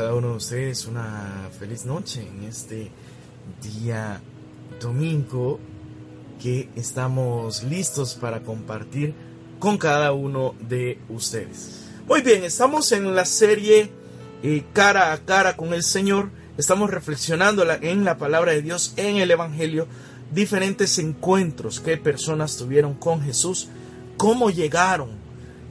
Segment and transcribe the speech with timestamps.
[0.00, 2.90] Cada uno de ustedes una feliz noche en este
[3.60, 4.18] día
[4.80, 5.60] domingo
[6.42, 9.12] que estamos listos para compartir
[9.58, 11.82] con cada uno de ustedes.
[12.08, 13.90] Muy bien, estamos en la serie
[14.42, 16.30] eh, cara a cara con el Señor.
[16.56, 19.86] Estamos reflexionando en la palabra de Dios, en el Evangelio,
[20.32, 23.68] diferentes encuentros que personas tuvieron con Jesús,
[24.16, 25.10] cómo llegaron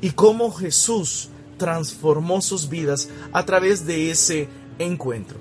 [0.01, 4.47] y cómo Jesús transformó sus vidas a través de ese
[4.79, 5.37] encuentro.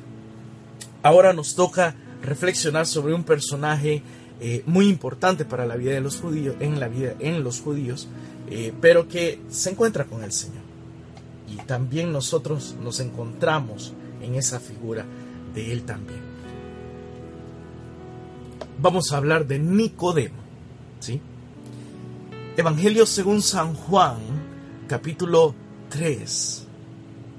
[1.02, 4.02] Ahora nos toca reflexionar sobre un personaje
[4.41, 8.08] eh, muy importante para la vida de los judíos, en la vida en los judíos,
[8.50, 10.62] eh, pero que se encuentra con el Señor.
[11.48, 15.06] Y también nosotros nos encontramos en esa figura
[15.55, 16.20] de Él también.
[18.80, 20.36] Vamos a hablar de Nicodemo,
[21.00, 21.20] ¿sí?
[22.56, 24.19] Evangelio según San Juan,
[24.88, 25.55] capítulo
[25.89, 26.67] 3.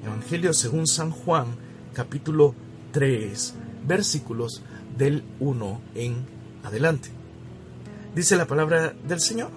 [0.05, 1.47] Evangelio según San Juan,
[1.94, 2.55] capítulo
[2.92, 3.53] 3,
[3.88, 4.61] versículos
[4.97, 6.25] del 1 en
[6.64, 7.09] adelante.
[8.16, 9.52] Dice la palabra del Señor.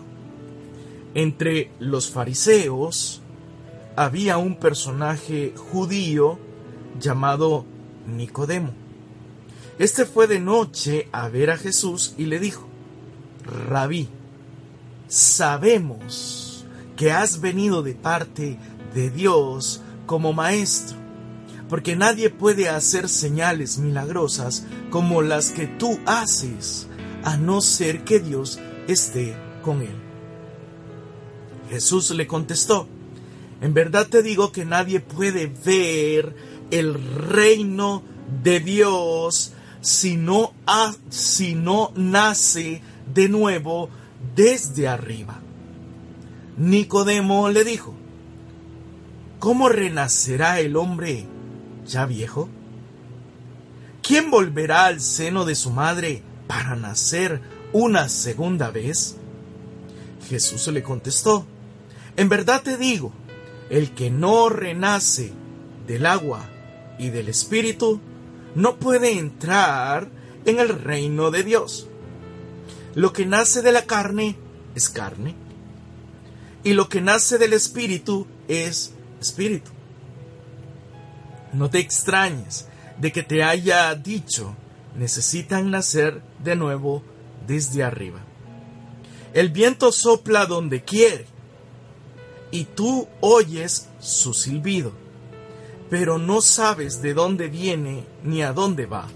[1.14, 3.22] Entre los fariseos
[3.96, 6.38] había un personaje judío
[7.00, 7.64] llamado
[8.06, 8.72] Nicodemo.
[9.78, 12.66] Este fue de noche a ver a Jesús y le dijo,
[13.68, 14.08] Rabí,
[15.08, 16.64] sabemos
[16.96, 20.96] que has venido de parte de Dios como maestro,
[21.68, 26.88] porque nadie puede hacer señales milagrosas como las que tú haces,
[27.24, 28.58] a no ser que Dios
[28.88, 29.96] esté con él.
[31.70, 32.86] Jesús le contestó,
[33.60, 36.34] en verdad te digo que nadie puede ver
[36.70, 38.02] el reino
[38.42, 40.52] de Dios si no,
[41.10, 42.82] si no nace
[43.14, 43.88] de nuevo
[44.34, 45.40] desde arriba.
[46.56, 47.94] Nicodemo le dijo,
[49.42, 51.26] ¿Cómo renacerá el hombre
[51.84, 52.48] ya viejo?
[54.00, 57.40] ¿Quién volverá al seno de su madre para nacer
[57.72, 59.16] una segunda vez?
[60.28, 61.44] Jesús le contestó,
[62.16, 63.12] En verdad te digo,
[63.68, 65.32] el que no renace
[65.88, 66.48] del agua
[66.96, 68.00] y del espíritu
[68.54, 70.08] no puede entrar
[70.44, 71.88] en el reino de Dios.
[72.94, 74.36] Lo que nace de la carne
[74.76, 75.34] es carne,
[76.62, 78.92] y lo que nace del espíritu es
[79.22, 79.70] espíritu.
[81.52, 82.68] No te extrañes
[82.98, 84.54] de que te haya dicho,
[84.96, 87.02] necesitan nacer de nuevo
[87.46, 88.20] desde arriba.
[89.32, 91.26] El viento sopla donde quiere
[92.50, 94.92] y tú oyes su silbido,
[95.88, 99.08] pero no sabes de dónde viene ni a dónde va.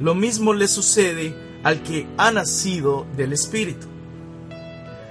[0.00, 3.86] Lo mismo le sucede al que ha nacido del Espíritu.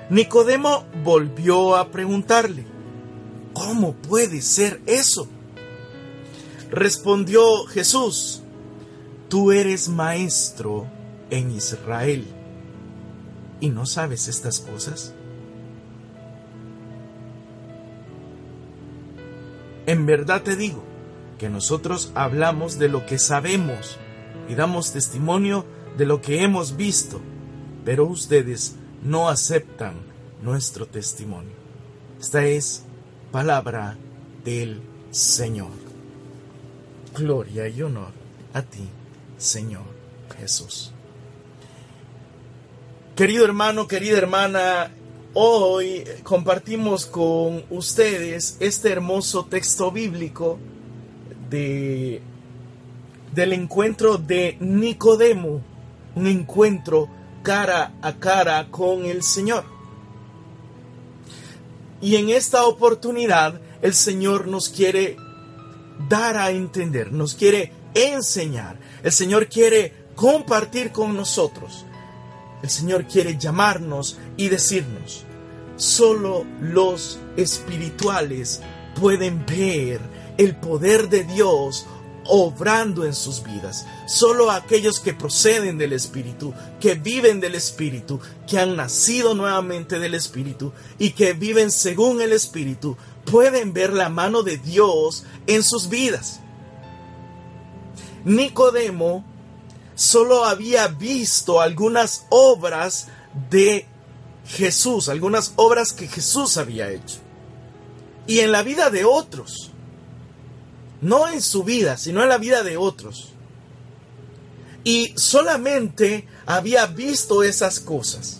[0.09, 2.65] Nicodemo volvió a preguntarle,
[3.59, 5.27] ¿Cómo puede ser eso?
[6.71, 8.41] Respondió Jesús,
[9.27, 10.87] tú eres maestro
[11.29, 12.25] en Israel
[13.59, 15.13] y no sabes estas cosas.
[19.87, 20.81] En verdad te digo
[21.37, 23.97] que nosotros hablamos de lo que sabemos
[24.47, 25.65] y damos testimonio
[25.97, 27.19] de lo que hemos visto,
[27.83, 29.95] pero ustedes no aceptan
[30.41, 31.59] nuestro testimonio.
[32.21, 32.85] Esta es
[33.31, 33.95] palabra
[34.43, 34.81] del
[35.11, 35.71] Señor.
[37.15, 38.11] Gloria y honor
[38.53, 38.87] a ti,
[39.37, 39.83] Señor
[40.39, 40.91] Jesús.
[43.15, 44.91] Querido hermano, querida hermana,
[45.33, 50.57] hoy compartimos con ustedes este hermoso texto bíblico
[51.49, 52.21] de,
[53.33, 55.61] del encuentro de Nicodemo,
[56.15, 57.09] un encuentro
[57.43, 59.78] cara a cara con el Señor.
[62.01, 65.17] Y en esta oportunidad el Señor nos quiere
[66.07, 68.79] dar a entender, nos quiere enseñar.
[69.03, 71.85] El Señor quiere compartir con nosotros.
[72.61, 75.23] El Señor quiere llamarnos y decirnos,
[75.77, 78.61] solo los espirituales
[78.99, 80.01] pueden ver
[80.37, 81.85] el poder de Dios
[82.29, 83.85] obrando en sus vidas.
[84.07, 90.15] Solo aquellos que proceden del Espíritu, que viven del Espíritu, que han nacido nuevamente del
[90.15, 92.95] Espíritu y que viven según el Espíritu,
[93.25, 96.39] pueden ver la mano de Dios en sus vidas.
[98.25, 99.25] Nicodemo
[99.95, 103.07] solo había visto algunas obras
[103.49, 103.85] de
[104.47, 107.17] Jesús, algunas obras que Jesús había hecho.
[108.27, 109.68] Y en la vida de otros.
[111.01, 113.29] No en su vida, sino en la vida de otros.
[114.83, 118.39] Y solamente había visto esas cosas.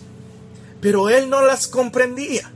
[0.80, 2.50] Pero él no las comprendía.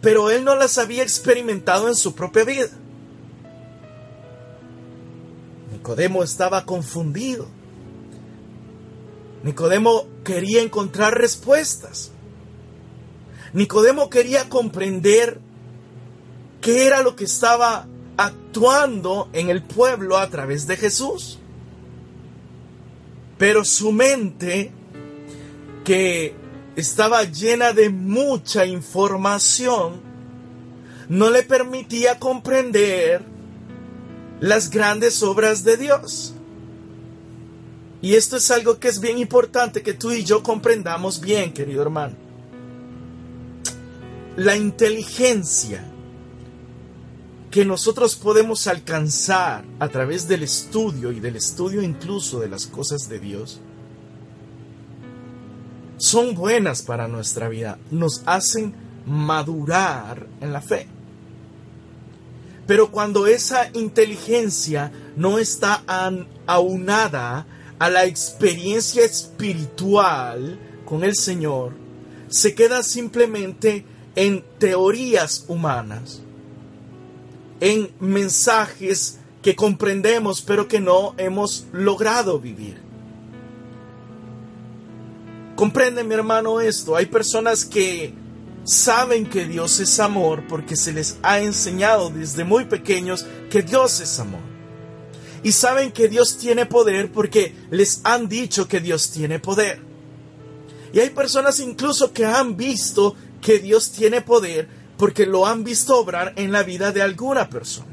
[0.00, 2.68] Pero él no las había experimentado en su propia vida.
[5.72, 7.48] Nicodemo estaba confundido.
[9.42, 12.10] Nicodemo quería encontrar respuestas.
[13.52, 15.40] Nicodemo quería comprender
[16.60, 17.86] qué era lo que estaba
[18.52, 21.38] actuando en el pueblo a través de Jesús.
[23.38, 24.70] Pero su mente,
[25.84, 26.34] que
[26.76, 30.02] estaba llena de mucha información,
[31.08, 33.22] no le permitía comprender
[34.40, 36.34] las grandes obras de Dios.
[38.02, 41.80] Y esto es algo que es bien importante que tú y yo comprendamos bien, querido
[41.80, 42.16] hermano.
[44.36, 45.91] La inteligencia
[47.52, 53.10] que nosotros podemos alcanzar a través del estudio y del estudio incluso de las cosas
[53.10, 53.60] de Dios
[55.98, 58.74] son buenas para nuestra vida, nos hacen
[59.06, 60.88] madurar en la fe.
[62.66, 65.84] Pero cuando esa inteligencia no está
[66.46, 67.46] aunada
[67.78, 71.74] a la experiencia espiritual con el Señor,
[72.28, 73.84] se queda simplemente
[74.16, 76.22] en teorías humanas
[77.62, 82.82] en mensajes que comprendemos pero que no hemos logrado vivir.
[85.54, 88.14] Comprende mi hermano esto, hay personas que
[88.64, 94.00] saben que Dios es amor porque se les ha enseñado desde muy pequeños que Dios
[94.00, 94.40] es amor.
[95.44, 99.80] Y saben que Dios tiene poder porque les han dicho que Dios tiene poder.
[100.92, 105.98] Y hay personas incluso que han visto que Dios tiene poder porque lo han visto
[105.98, 107.92] obrar en la vida de alguna persona.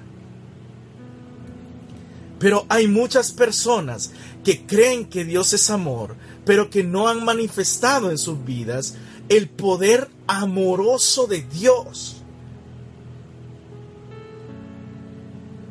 [2.40, 4.12] Pero hay muchas personas
[4.44, 6.16] que creen que Dios es amor,
[6.46, 8.96] pero que no han manifestado en sus vidas
[9.28, 12.24] el poder amoroso de Dios.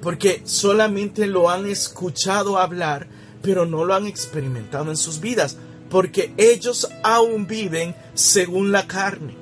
[0.03, 3.09] Porque solamente lo han escuchado hablar,
[3.43, 5.57] pero no lo han experimentado en sus vidas,
[5.89, 9.38] porque ellos aún viven según la carne.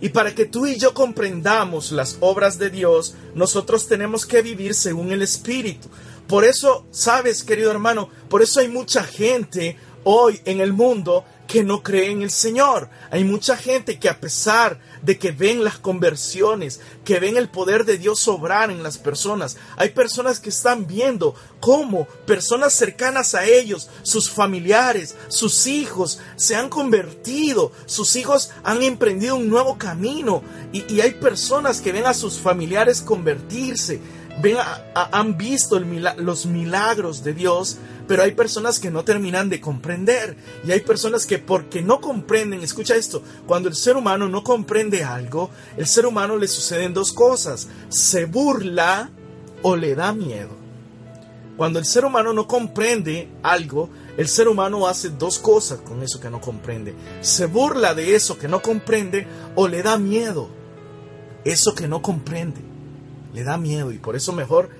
[0.00, 4.74] Y para que tú y yo comprendamos las obras de Dios, nosotros tenemos que vivir
[4.74, 5.88] según el Espíritu.
[6.26, 11.62] Por eso, sabes, querido hermano, por eso hay mucha gente hoy en el mundo que
[11.62, 12.88] no cree en el Señor.
[13.10, 17.84] Hay mucha gente que a pesar de que ven las conversiones, que ven el poder
[17.84, 23.44] de Dios obrar en las personas, hay personas que están viendo cómo personas cercanas a
[23.44, 30.42] ellos, sus familiares, sus hijos, se han convertido, sus hijos han emprendido un nuevo camino.
[30.72, 34.00] Y, hay personas que ven a sus familiares convertirse,
[34.40, 34.56] ven
[34.94, 40.36] han visto los milagros de Dios pero hay personas que no terminan de comprender.
[40.64, 45.04] Y hay personas que porque no comprenden, escucha esto, cuando el ser humano no comprende
[45.04, 47.68] algo, el ser humano le suceden dos cosas.
[47.88, 49.10] Se burla
[49.62, 50.54] o le da miedo.
[51.56, 56.20] Cuando el ser humano no comprende algo, el ser humano hace dos cosas con eso
[56.20, 56.94] que no comprende.
[57.22, 60.50] Se burla de eso que no comprende o le da miedo.
[61.44, 62.75] Eso que no comprende.
[63.36, 64.70] Le da miedo y por eso mejor...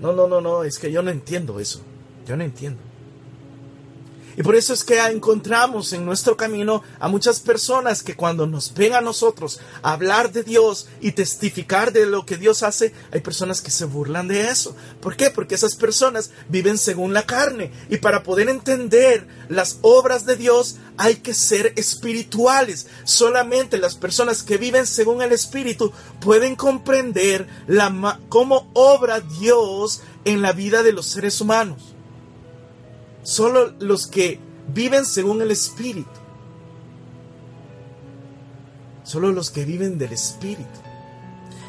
[0.00, 1.80] No, no, no, no, es que yo no entiendo eso.
[2.26, 2.80] Yo no entiendo.
[4.36, 8.74] Y por eso es que encontramos en nuestro camino a muchas personas que cuando nos
[8.74, 13.60] ven a nosotros hablar de Dios y testificar de lo que Dios hace, hay personas
[13.60, 14.74] que se burlan de eso.
[15.00, 15.30] ¿Por qué?
[15.30, 17.70] Porque esas personas viven según la carne.
[17.90, 22.86] Y para poder entender las obras de Dios hay que ser espirituales.
[23.04, 30.42] Solamente las personas que viven según el Espíritu pueden comprender la, cómo obra Dios en
[30.42, 31.93] la vida de los seres humanos.
[33.24, 34.38] Solo los que
[34.68, 36.08] viven según el Espíritu.
[39.02, 40.78] Solo los que viven del Espíritu.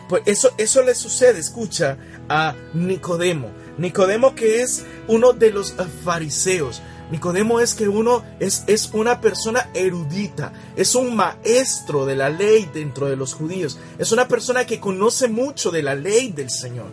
[0.09, 1.97] Pues eso, eso le sucede, escucha,
[2.29, 3.49] a Nicodemo.
[3.77, 6.81] Nicodemo que es uno de los fariseos.
[7.09, 12.69] Nicodemo es que uno es, es, una persona erudita, es un maestro de la ley
[12.73, 16.91] dentro de los judíos, es una persona que conoce mucho de la ley del Señor,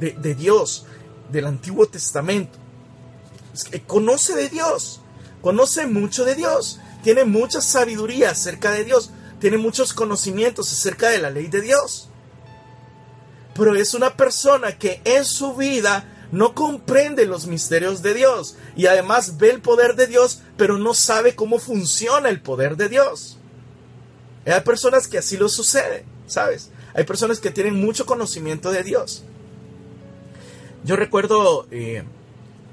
[0.00, 0.86] de, de Dios.
[1.30, 2.61] del Antiguo Testamento.
[3.86, 5.00] Conoce de Dios,
[5.40, 11.18] conoce mucho de Dios, tiene mucha sabiduría acerca de Dios, tiene muchos conocimientos acerca de
[11.18, 12.08] la ley de Dios.
[13.54, 18.86] Pero es una persona que en su vida no comprende los misterios de Dios y
[18.86, 23.38] además ve el poder de Dios, pero no sabe cómo funciona el poder de Dios.
[24.46, 26.70] Hay personas que así lo sucede, ¿sabes?
[26.94, 29.24] Hay personas que tienen mucho conocimiento de Dios.
[30.84, 32.04] Yo recuerdo, eh,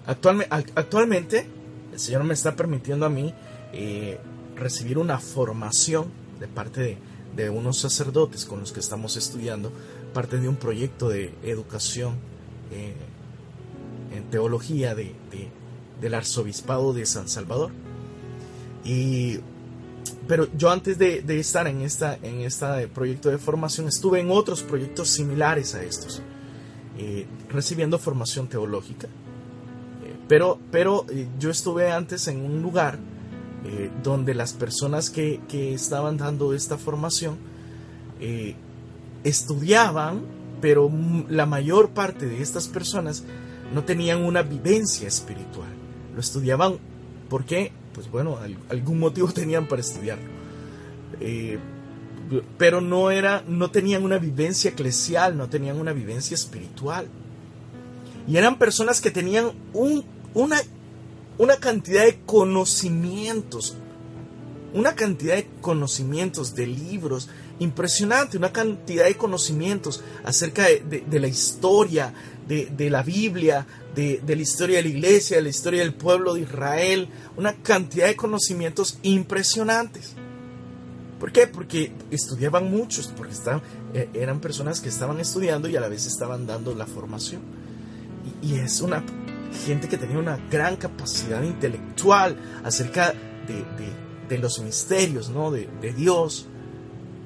[0.09, 1.45] actualmente,
[1.93, 3.33] el Señor me está permitiendo a mí
[3.73, 4.17] eh,
[4.55, 6.07] recibir una formación
[6.39, 6.97] de parte
[7.35, 9.71] de, unos sacerdotes con los que estamos estudiando,
[10.13, 12.15] parte de un proyecto de educación
[12.71, 12.93] eh,
[14.15, 15.13] en teología de,
[16.01, 17.71] del arzobispado de San Salvador.
[18.83, 19.39] Y
[20.27, 25.09] pero yo antes de, estar en en este proyecto de formación estuve en otros proyectos
[25.09, 26.21] similares a estos
[27.49, 29.07] recibiendo formación teológica
[30.29, 32.97] pero pero eh, yo estuve antes en un lugar
[34.01, 37.37] donde las personas que, que, estaban dando esta formación
[39.25, 40.21] estudiaban
[40.61, 40.89] pero
[41.27, 43.25] la mayor parte de estas personas
[43.73, 45.67] no tenían una vivencia espiritual
[46.15, 46.77] lo estudiaban
[47.29, 48.37] porque pues bueno,
[48.69, 50.23] algún motivo tenían para estudiarlo.
[51.19, 51.59] Eh,
[52.57, 57.07] pero no era, no tenían una vivencia eclesial, no tenían una vivencia espiritual.
[58.25, 59.51] Y eran personas que tenían
[60.33, 60.61] una,
[61.37, 63.75] una cantidad de conocimientos,
[64.73, 72.13] una cantidad de conocimientos de libros impresionante, una cantidad de conocimientos acerca de, la historia,
[72.47, 76.41] de, la Biblia, de, la historia de la iglesia, de la historia del pueblo de
[76.41, 80.15] Israel, una cantidad de conocimientos impresionantes.
[81.19, 81.47] ¿Por qué?
[81.47, 83.61] Porque estudiaban muchos, porque estaban,
[83.93, 87.41] eh, eran personas que estaban estudiando y a la vez estaban dando la formación.
[88.41, 89.03] Y, es una
[89.65, 93.13] gente que tenía una gran capacidad intelectual acerca
[93.47, 95.51] de, los misterios ¿no?
[95.51, 96.47] de, Dios.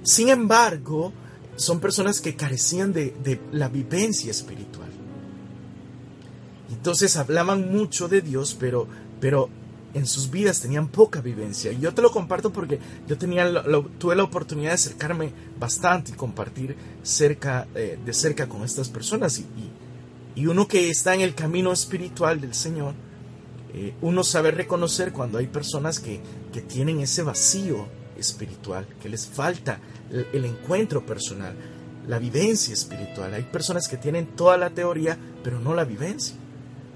[0.04, 1.14] Sin embargo,
[1.56, 4.84] son personas que carecían de la vivencia espiritual.
[6.84, 8.88] Entonces hablaban mucho de Dios, pero,
[9.22, 9.50] pero
[9.94, 11.72] en sus vidas tenían poca vivencia.
[11.72, 13.64] Y yo te lo comparto porque yo tenía
[13.98, 19.40] tuve la oportunidad de acercarme bastante y compartir cerca, eh, de cerca con estas personas.
[19.40, 19.72] Y, y,
[20.36, 22.94] uno que está en el camino espiritual del Señor,
[23.74, 26.20] eh, uno sabe reconocer cuando hay personas que,
[26.52, 27.88] que, tienen ese vacío
[28.18, 29.80] espiritual, que les falta
[30.12, 31.56] el encuentro personal,
[32.08, 33.34] la vivencia espiritual.
[33.34, 36.36] Hay personas que tienen toda la teoría, pero no la vivencia.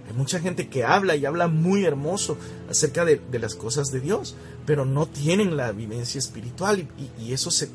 [0.07, 2.37] Hay mucha gente que habla y habla muy hermoso
[2.69, 6.87] acerca de, las cosas de Dios, pero no tienen la vivencia espiritual
[7.19, 7.69] y, eso, se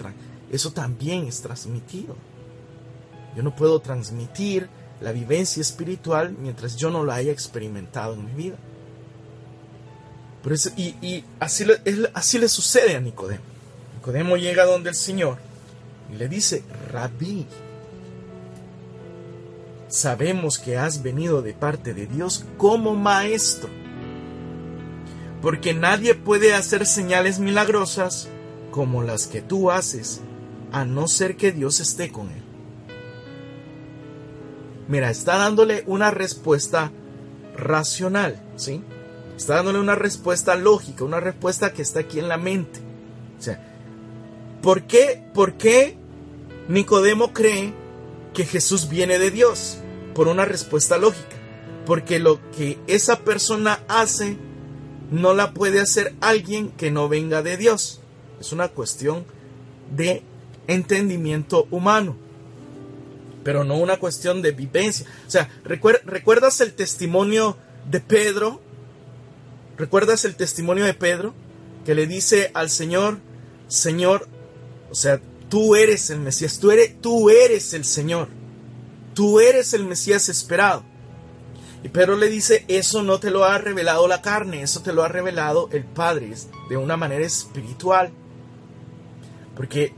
[0.51, 2.17] eso también es transmitido.
[3.37, 4.69] Yo no puedo transmitir
[5.03, 8.57] la vivencia espiritual mientras yo no la haya experimentado en mi vida.
[10.77, 11.65] y, así,
[12.15, 13.43] así le sucede a Nicodemo.
[13.97, 15.39] Nicodemo llega donde el Señor
[16.13, 17.47] y le dice, rabí,
[19.89, 23.69] sabemos que has venido de parte de Dios como maestro.
[25.41, 28.29] Porque nadie puede hacer señales milagrosas
[28.71, 30.21] como las que tú haces,
[30.71, 32.52] a no ser que Dios esté con él.
[34.93, 36.93] Mira, está dándole una respuesta
[37.57, 38.81] racional, ¿sí?
[39.37, 42.79] Está dándole una respuesta lógica, una respuesta que está aquí en la mente.
[43.39, 43.61] O sea,
[44.63, 45.97] ¿por qué, por qué
[46.69, 47.75] Nicodemo cree
[48.33, 49.83] que Jesús viene de Dios?
[50.13, 51.37] por una respuesta lógica.
[51.87, 54.37] Porque lo que esa persona hace
[55.11, 58.01] no la puede hacer alguien que no venga de Dios.
[58.41, 59.25] Es una cuestión
[59.95, 60.23] de
[60.69, 62.17] entendimiento humano,
[63.45, 65.07] pero no una cuestión de vivencia.
[65.27, 67.57] O sea, ¿recuerdas el testimonio
[67.91, 68.61] de Pedro?
[69.77, 71.35] ¿Recuerdas el testimonio de Pedro
[71.85, 73.19] que le dice al Señor,
[73.69, 74.29] Señor,
[74.91, 78.29] o sea, tú eres el Mesías, tú eres, tú eres el Señor?
[79.15, 80.83] tú eres el Mesías esperado.
[81.85, 85.03] Y Pedro le dice, eso no te lo ha revelado la carne, eso te lo
[85.03, 86.33] ha revelado el Padre
[86.69, 88.13] de una manera espiritual.
[89.57, 89.93] Porque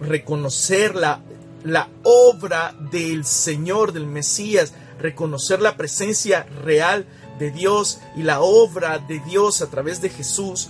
[0.00, 1.20] reconocer la,
[1.66, 7.06] la obra del Señor, del Mesías, reconocer la presencia real
[7.40, 10.68] de Dios y la obra de Dios a través de Jesús,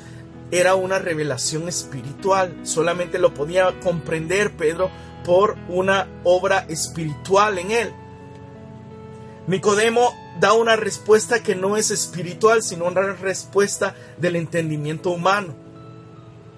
[0.50, 2.60] era una revelación espiritual.
[2.62, 4.90] Solamente lo podía comprender Pedro
[5.22, 7.92] por una obra espiritual en él.
[9.48, 15.54] Nicodemo da una respuesta que no es espiritual, sino una respuesta del entendimiento humano.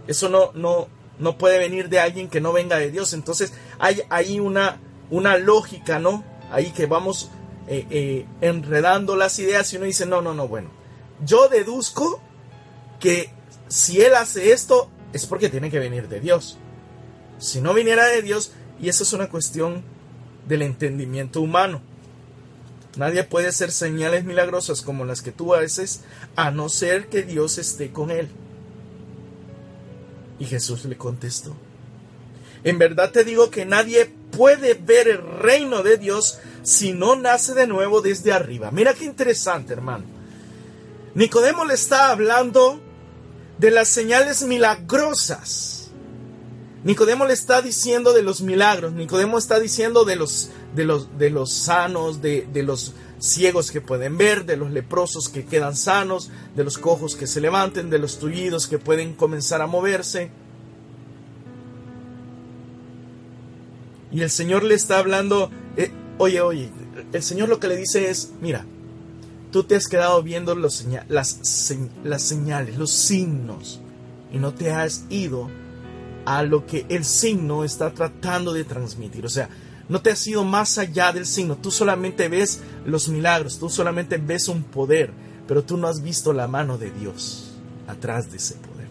[0.07, 0.87] Eso no, no,
[1.18, 3.12] no puede venir de alguien que no venga de Dios.
[3.12, 6.25] Entonces hay ahí una, una lógica, ¿no?
[6.50, 7.30] Ahí que vamos
[7.66, 10.70] eh, eh, enredando las ideas y uno dice, no, no, no, bueno,
[11.25, 12.20] yo deduzco
[13.00, 13.30] que
[13.68, 16.58] si Él hace esto es porque tiene que venir de Dios.
[17.38, 19.82] Si no viniera de Dios, y eso es una cuestión
[20.46, 21.82] del entendimiento humano.
[22.96, 26.02] Nadie puede hacer señales milagrosas como las que tú haces
[26.37, 28.28] a no ser que Dios esté con él.
[30.38, 31.57] Y Jesús le contestó,
[32.64, 37.54] en verdad te digo que nadie puede ver el reino de Dios si no nace
[37.54, 38.71] de nuevo desde arriba.
[38.71, 40.04] Mira qué interesante, hermano.
[41.14, 42.80] Nicodemo le está hablando
[43.59, 45.90] de las señales milagrosas.
[46.85, 51.30] Nicodemo le está diciendo de los milagros, Nicodemo está diciendo de los, de los, de
[51.30, 56.30] los sanos, de, de los ciegos que pueden ver, de los leprosos que quedan sanos,
[56.54, 60.30] de los cojos que se levanten, de los tullidos que pueden comenzar a moverse.
[64.10, 66.70] Y el Señor le está hablando, eh, oye, oye,
[67.12, 68.64] el Señor lo que le dice es, mira,
[69.52, 71.72] tú te has quedado viendo los las,
[72.04, 73.80] las señales, los signos,
[74.32, 75.50] y no te has ido
[76.25, 79.25] a lo que el signo está tratando de transmitir.
[79.25, 79.48] O sea,
[79.88, 81.57] no te has ido más allá del signo.
[81.57, 85.12] Tú solamente ves los milagros, tú solamente ves un poder,
[85.47, 87.52] pero tú no has visto la mano de Dios
[87.87, 88.88] atrás de ese poder.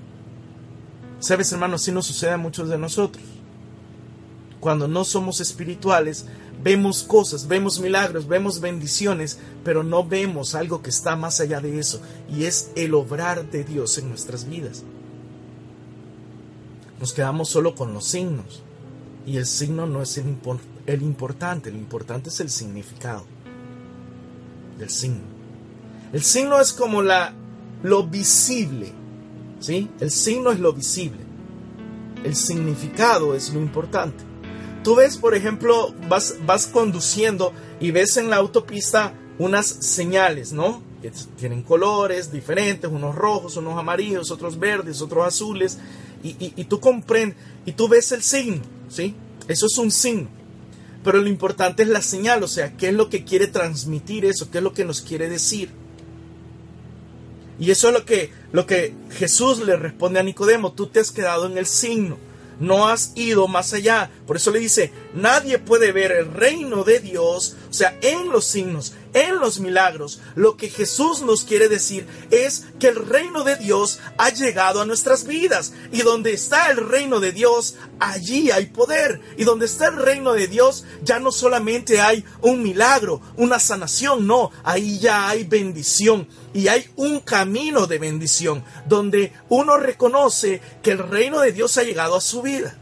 [1.20, 3.24] Sabes, hermano, así nos sucede a muchos de nosotros.
[4.60, 6.26] Cuando no somos espirituales,
[6.64, 11.80] vemos cosas, vemos milagros, vemos bendiciones, pero no vemos algo que está más allá de
[11.80, 14.84] eso, y es el obrar de Dios en nuestras vidas.
[17.00, 18.64] Nos quedamos solo con los signos,
[19.28, 20.38] y el signo no es el,
[20.86, 23.26] el importante, lo importante es el significado
[24.80, 25.20] del signo.
[26.14, 27.34] El signo es como la,
[27.84, 28.94] lo visible,
[29.60, 29.90] ¿sí?
[30.00, 31.20] El signo es lo visible.
[32.24, 34.24] El significado es lo importante.
[34.82, 40.82] Tú ves, por ejemplo, vas, vas conduciendo y ves en la autopista unas señales, ¿no?
[41.02, 45.80] Que tienen colores diferentes, unos rojos, unos amarillos, otros verdes, otros azules,
[46.24, 49.16] y, y tú comprendes, y tú ves el signo, ¿sí?
[49.48, 50.30] Eso es un signo.
[51.04, 54.50] Pero lo importante es la señal, o sea, qué es lo que quiere transmitir eso,
[54.52, 55.70] qué es lo que nos quiere decir.
[57.60, 61.12] Y eso es lo que, lo que Jesús le responde a Nicodemo, tú te has
[61.12, 62.18] quedado en el signo
[62.60, 64.10] no has ido más allá.
[64.26, 68.46] Por eso le dice, nadie puede ver el reino de Dios, o sea, en los
[68.46, 68.94] signos,
[69.26, 70.20] en los milagros.
[70.36, 74.86] Lo que Jesús nos quiere decir es que el reino de Dios ha llegado a
[74.86, 75.74] nuestras vidas.
[75.92, 79.22] Y donde está el reino de Dios, allí hay poder.
[79.38, 84.28] Y donde está el reino de Dios, ya no solamente hay un milagro, una sanación,
[84.28, 90.92] no, ahí ya hay bendición y hay un camino de bendición donde uno reconoce que
[90.92, 92.78] el reino de Dios ha llegado a su vida.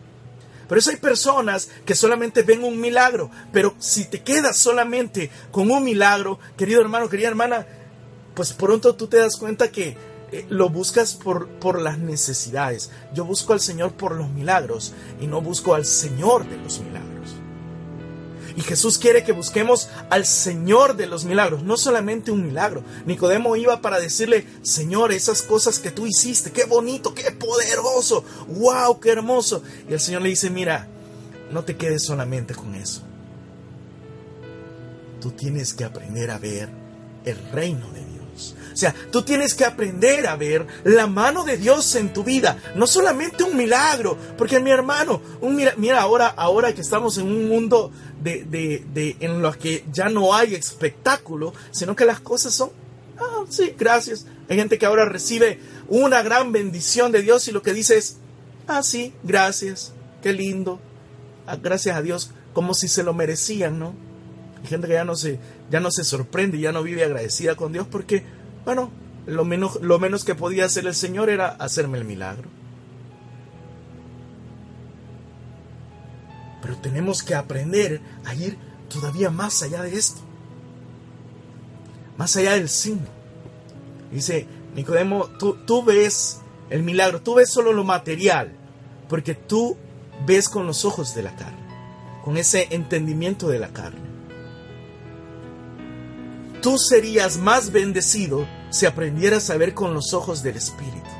[0.67, 5.69] Por eso hay personas que solamente ven un milagro, pero si te quedas solamente con
[5.69, 7.65] un milagro, querido hermano, querida hermana,
[8.33, 9.95] pues pronto tú te das cuenta que
[10.31, 12.91] eh, lo buscas por, por las necesidades.
[13.13, 17.35] Yo busco al Señor por los milagros y no busco al Señor de los milagros.
[18.55, 22.83] Y Jesús quiere que busquemos al Señor de los milagros, no solamente un milagro.
[23.05, 28.99] Nicodemo iba para decirle, Señor, esas cosas que tú hiciste, qué bonito, qué poderoso, wow,
[28.99, 29.61] qué hermoso.
[29.89, 30.87] Y el Señor le dice, mira,
[31.51, 33.01] no te quedes solamente con eso.
[35.19, 36.69] Tú tienes que aprender a ver
[37.25, 38.04] el reino de
[38.73, 42.57] O sea, tú tienes que aprender a ver la mano de Dios en tu vida,
[42.75, 47.27] no solamente un milagro, porque mi hermano, un mira, mira ahora, ahora que estamos en
[47.27, 52.71] un mundo de, en los que ya no hay espectáculo, sino que las cosas son,
[53.17, 54.25] ah, sí, gracias.
[54.49, 58.17] Hay gente que ahora recibe una gran bendición de Dios y lo que dice es,
[58.67, 60.81] ah, sí, gracias, qué lindo,
[61.47, 63.93] ah, gracias a Dios, como si se lo merecían, ¿no?
[64.61, 67.73] Hay gente que ya no se, ya no se sorprende, ya no vive agradecida con
[67.73, 68.23] Dios porque,
[68.63, 68.91] bueno,
[69.25, 72.49] lo menos, lo menos que podía hacer el Señor era hacerme el milagro.
[76.61, 78.57] Pero tenemos que aprender a ir
[78.89, 80.21] todavía más allá de esto.
[82.17, 83.07] Más allá del signo.
[84.11, 88.51] Dice Nicodemo, tú, tú ves el milagro, tú ves solo lo material,
[89.09, 89.77] porque tú
[90.25, 91.59] ves con los ojos de la carne,
[92.23, 94.04] con ese entendimiento de la carne.
[96.65, 101.11] Tú serías más bendecido si aprendieras a ver con los ojos del Espíritu.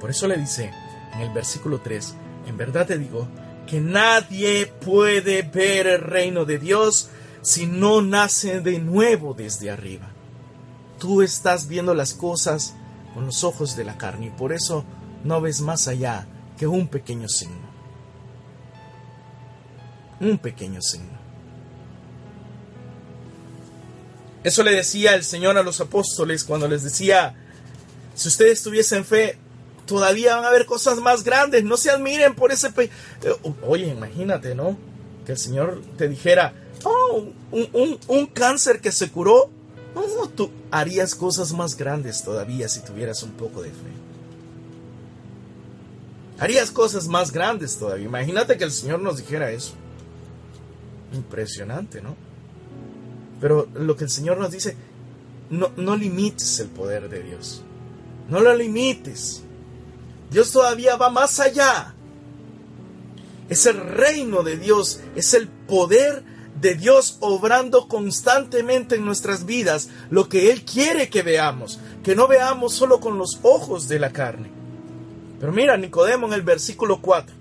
[0.00, 0.70] Por eso le dice
[1.12, 2.14] en el versículo 3,
[2.46, 3.26] en verdad te digo,
[3.66, 7.08] que nadie puede ver el reino de Dios
[7.42, 10.06] si no nace de nuevo desde arriba.
[11.00, 12.76] Tú estás viendo las cosas
[13.12, 14.84] con los ojos de la carne y por eso
[15.24, 17.66] no ves más allá que un pequeño signo.
[20.20, 21.23] Un pequeño signo.
[24.44, 27.34] Eso le decía el Señor a los apóstoles cuando les decía,
[28.14, 29.38] si ustedes tuviesen fe,
[29.86, 32.70] todavía van a haber cosas más grandes, no se admiren por ese...
[32.70, 32.84] Pe
[33.22, 34.76] eh, Oye, imagínate, ¿no?
[35.24, 36.52] Que el Señor te dijera,
[36.84, 39.50] oh, un, cáncer que se curó,
[39.94, 43.94] oh, tú harías cosas más grandes todavía si tuvieras un poco de fe.
[46.38, 48.04] Harías cosas más grandes todavía.
[48.04, 49.72] Imagínate que el Señor nos dijera eso.
[51.14, 52.14] Impresionante, ¿no?
[53.44, 54.74] Pero lo que el Señor nos dice,
[55.50, 57.62] no, no limites el poder de Dios.
[58.30, 59.42] No lo limites.
[60.30, 61.94] Dios todavía va más allá.
[63.50, 66.24] Es el reino de Dios, es el poder
[66.58, 72.26] de Dios obrando constantemente en nuestras vidas lo que Él quiere que veamos, que no
[72.26, 74.48] veamos solo con los ojos de la carne.
[75.38, 77.36] Pero mira, Nicodemo en el versículo 4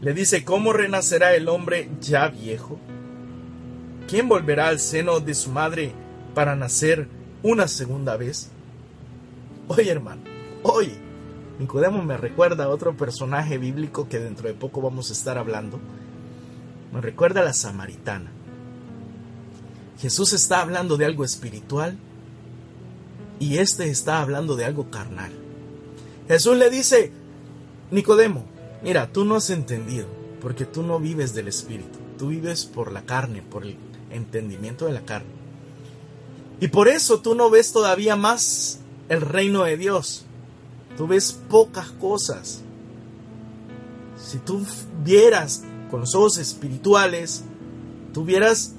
[0.00, 2.80] le dice, ¿cómo renacerá el hombre ya viejo?
[4.10, 5.92] ¿Quién volverá al seno de su madre
[6.34, 7.06] para nacer
[7.44, 8.50] una segunda vez?
[9.68, 10.22] Oye hermano,
[10.64, 10.96] oye,
[11.60, 15.78] Nicodemo me recuerda a otro personaje bíblico que dentro de poco vamos a estar hablando.
[16.92, 18.32] Me recuerda a la samaritana.
[20.00, 21.96] Jesús está hablando de algo espiritual
[23.38, 25.30] y este está hablando de algo carnal.
[26.26, 27.12] Jesús le dice,
[27.92, 28.44] Nicodemo,
[28.82, 30.08] mira, tú no has entendido,
[30.42, 33.76] porque tú no vives del espíritu, tú vives por la carne, por el
[34.10, 35.30] entendimiento de la carne.
[36.60, 40.24] Y por eso tú no ves todavía más el reino de Dios,
[40.96, 42.60] tú ves pocas cosas.
[44.22, 44.64] Si tú
[45.02, 47.42] vieras con los ojos espirituales,
[48.12, 48.74] tuvieras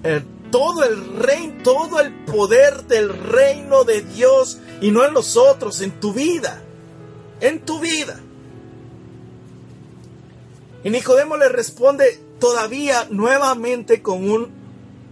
[0.51, 5.81] todo el reino, todo el poder del reino de Dios y no en los otros,
[5.81, 6.61] en tu vida,
[7.39, 8.19] en tu vida.
[10.83, 14.60] Y Nicodemo le responde todavía nuevamente con un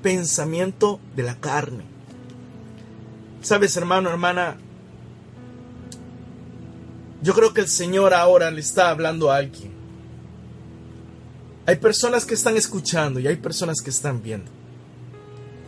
[0.02, 1.84] pensamiento de la carne.
[3.42, 4.58] Sabes, hermano, hermana,
[7.22, 9.72] yo creo que el Señor ahora le está hablando a alguien.
[11.66, 14.50] Hay personas que están escuchando y hay personas que están viendo,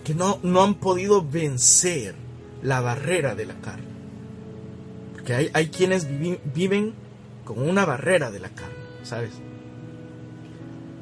[0.04, 2.15] que no, no han podido vencer
[2.63, 3.91] la barrera de la carne.
[5.13, 6.08] Porque hay, hay quienes
[6.54, 6.94] viven
[7.46, 9.32] con una barrera de la carne, ¿sabes?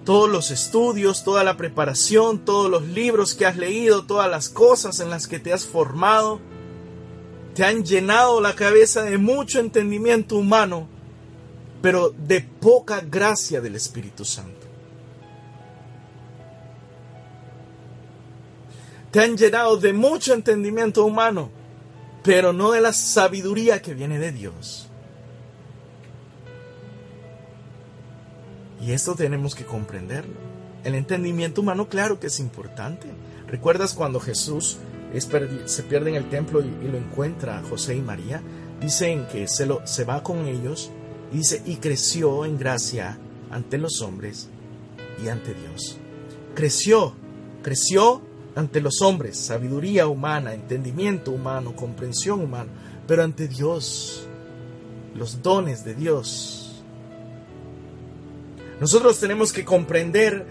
[0.05, 4.99] Todos los estudios, toda la preparación, todos los libros que has leído, todas las cosas
[4.99, 6.39] en las que te has formado,
[7.53, 10.87] te han llenado la cabeza de mucho entendimiento humano,
[11.81, 14.67] pero de poca gracia del Espíritu Santo.
[19.11, 21.49] Te han llenado de mucho entendimiento humano,
[22.23, 24.88] pero no de la sabiduría que viene de Dios.
[28.81, 30.35] Y esto tenemos que comprenderlo.
[30.83, 33.07] El entendimiento humano, claro que es importante.
[33.47, 34.77] ¿Recuerdas cuando Jesús
[35.65, 38.41] se pierde en el templo y, lo encuentra José y María?
[38.79, 40.91] Dicen que se, lo, se va con ellos
[41.31, 43.17] dice, y creció en gracia
[43.51, 44.49] ante los hombres
[45.23, 45.97] y ante Dios.
[46.55, 47.13] Creció,
[47.61, 48.21] creció
[48.55, 52.69] ante los hombres, sabiduría humana, entendimiento humano, comprensión humana,
[53.07, 54.27] pero ante Dios,
[55.15, 56.68] los dones de Dios
[58.79, 60.45] nosotros tenemos que comprender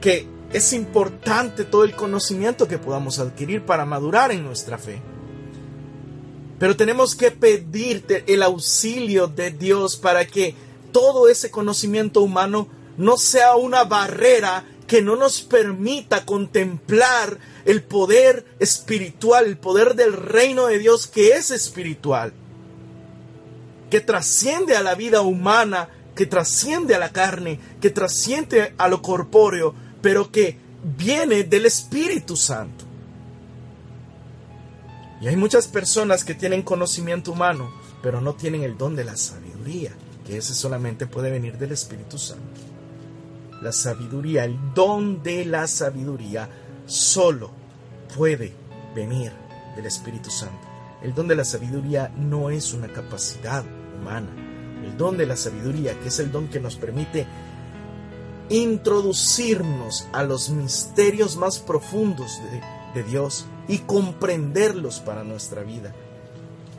[0.00, 5.00] que es importante todo el conocimiento que podamos adquirir para madurar en nuestra fe.
[6.58, 10.54] Pero tenemos que pedirte el auxilio de Dios para que
[10.92, 18.44] todo ese conocimiento humano no sea una barrera que no nos permita contemplar el poder
[18.58, 22.34] espiritual, el poder del reino de Dios que es espiritual,
[23.90, 29.02] que trasciende a la vida humana que trasciende a la carne, que trasciende a lo
[29.02, 30.58] corpóreo, pero que
[30.96, 32.84] viene del Espíritu Santo.
[35.20, 37.72] Y hay muchas personas que tienen conocimiento humano,
[38.02, 39.92] pero no tienen el don de la sabiduría,
[40.26, 42.60] que ese solamente puede venir del Espíritu Santo.
[43.62, 46.48] La sabiduría, el don de la sabiduría,
[46.86, 47.52] solo
[48.16, 48.52] puede
[48.94, 49.32] venir
[49.76, 50.66] del Espíritu Santo.
[51.02, 53.64] El don de la sabiduría no es una capacidad
[54.00, 54.28] humana,
[54.84, 57.26] el don de la sabiduría, que es el don que nos permite
[58.52, 62.40] introducirnos a los misterios más profundos
[62.94, 65.94] de, Dios y comprenderlos para nuestra vida.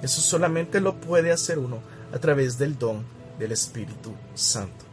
[0.04, 1.80] Eso solamente lo puede hacer uno
[2.14, 3.04] a través del don
[3.40, 4.86] del Espíritu Santo.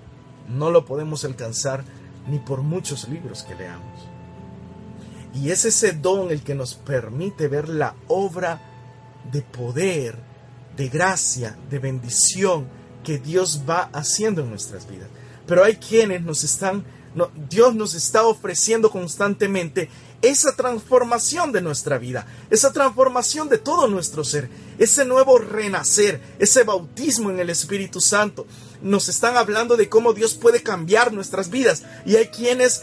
[0.48, 1.84] No lo podemos alcanzar
[2.26, 4.08] ni por muchos libros que leamos.
[5.34, 8.60] Y es ese don el que nos permite ver la obra
[9.30, 10.16] de poder,
[10.76, 12.66] de gracia, de bendición,
[13.04, 15.08] que Dios va haciendo en nuestras vidas.
[15.46, 16.84] Pero hay quienes nos están,
[17.48, 19.88] Dios nos está ofreciendo constantemente
[20.22, 26.62] esa transformación de nuestra vida, esa transformación de todo nuestro ser, ese nuevo renacer, ese
[26.62, 28.46] bautismo en el Espíritu Santo.
[28.82, 32.82] Nos están hablando de cómo Dios puede cambiar nuestras vidas y hay quienes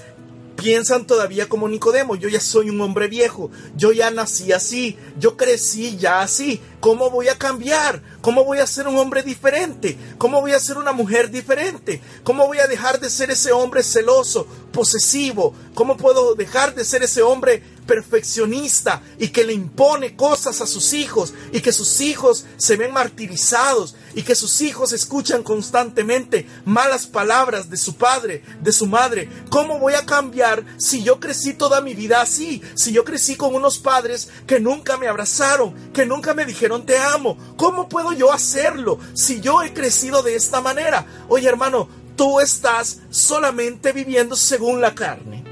[0.58, 5.38] piensan todavía como Nicodemo, yo ya soy un hombre viejo, yo ya nací así, yo
[5.38, 8.02] crecí ya así, ¿cómo voy a cambiar?
[8.22, 9.98] ¿Cómo voy a ser un hombre diferente?
[10.18, 12.02] ¿Cómo voy a ser una mujer diferente?
[12.24, 15.54] ¿Cómo voy a dejar de ser ese hombre celoso, posesivo?
[15.74, 20.94] ¿Cómo puedo dejar de ser ese hombre perfeccionista y que le impone cosas a sus
[20.94, 27.08] hijos y que sus hijos se ven martirizados y que sus hijos escuchan constantemente malas
[27.08, 29.30] palabras de su padre, de su madre.
[29.50, 32.62] ¿Cómo voy a cambiar si yo crecí toda mi vida así?
[32.76, 36.98] Si yo crecí con unos padres que nunca me abrazaron, que nunca me dijeron te
[36.98, 37.38] amo.
[37.58, 41.06] ¿Cómo puedo yo hacerlo si yo he crecido de esta manera?
[41.30, 45.47] Oye hermano, tú estás solamente viviendo según la carne.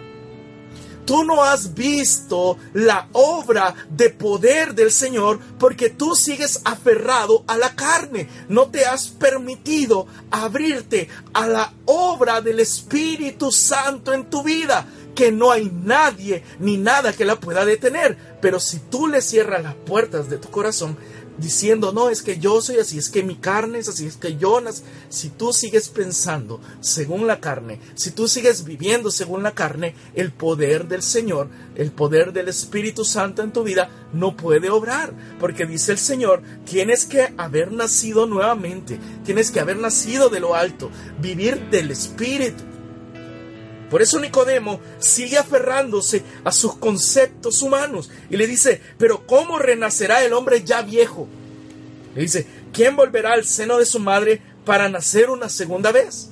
[1.06, 7.58] Tú no has visto la obra de poder del Señor porque tú sigues aferrado a
[7.58, 8.28] la carne.
[8.50, 15.32] No te has permitido abrirte a la obra del Espíritu Santo en tu vida que
[15.32, 18.18] no hay nadie ni nada que la pueda detener.
[18.42, 20.98] Pero si tú le cierras las puertas de tu corazón,
[21.38, 24.38] diciendo, no, es que yo soy así, es que mi carne es así, es que
[24.38, 24.84] yo nací.
[25.10, 30.32] Si tú sigues pensando según la carne, si tú sigues viviendo según la carne, el
[30.32, 35.14] poder del Señor, el poder del Espíritu Santo en tu vida no puede obrar.
[35.40, 40.56] Porque dice el Señor, tienes que haber nacido nuevamente, tienes que haber nacido de lo
[40.56, 42.75] alto, vivir del Espíritu.
[43.96, 50.22] Por eso Nicodemo sigue aferrándose a sus conceptos humanos y le dice, pero ¿cómo renacerá
[50.22, 51.30] el hombre ya viejo?
[52.14, 56.28] Le dice, ¿quién volverá al seno de su madre para nacer una segunda vez?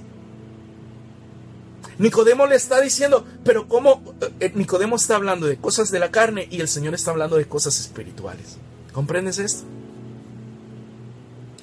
[1.99, 4.13] Nicodemo le está diciendo, pero ¿cómo?
[4.41, 7.45] Eh, Nicodemo está hablando de cosas de la carne y el Señor está hablando de
[7.45, 8.57] cosas espirituales.
[8.91, 9.63] ¿Comprendes esto?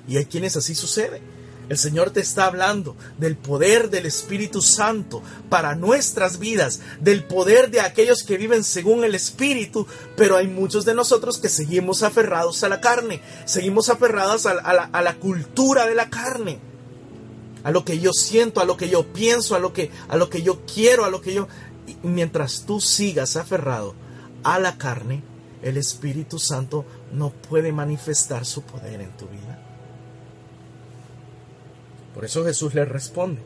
[0.09, 1.21] Y hay quienes así sucede.
[1.71, 7.71] El Señor te está hablando del poder del Espíritu Santo para nuestras vidas, del poder
[7.71, 12.65] de aquellos que viven según el Espíritu, pero hay muchos de nosotros que seguimos aferrados
[12.65, 16.59] a la carne, seguimos aferrados a, la, cultura de la carne,
[17.63, 20.29] a lo que yo siento, a lo que yo pienso, a lo que, a lo
[20.29, 21.47] que yo quiero, a lo que yo...
[22.03, 23.95] mientras tú sigas aferrado
[24.43, 25.23] a la carne,
[25.63, 29.60] el Espíritu Santo no puede manifestar su poder en tu vida.
[32.15, 33.41] Por eso Jesús le responde,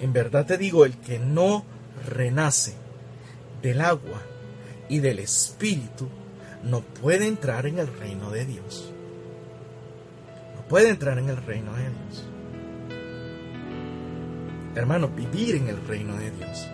[0.00, 1.64] en verdad te digo, el que no
[2.08, 2.74] renace
[3.62, 4.20] del agua
[4.88, 6.08] y del Espíritu,
[6.62, 8.90] no puede entrar en el reino de Dios.
[10.56, 12.24] No puede entrar en el reino de Dios.
[14.74, 16.66] Hermano, vivir en el reino de Dios.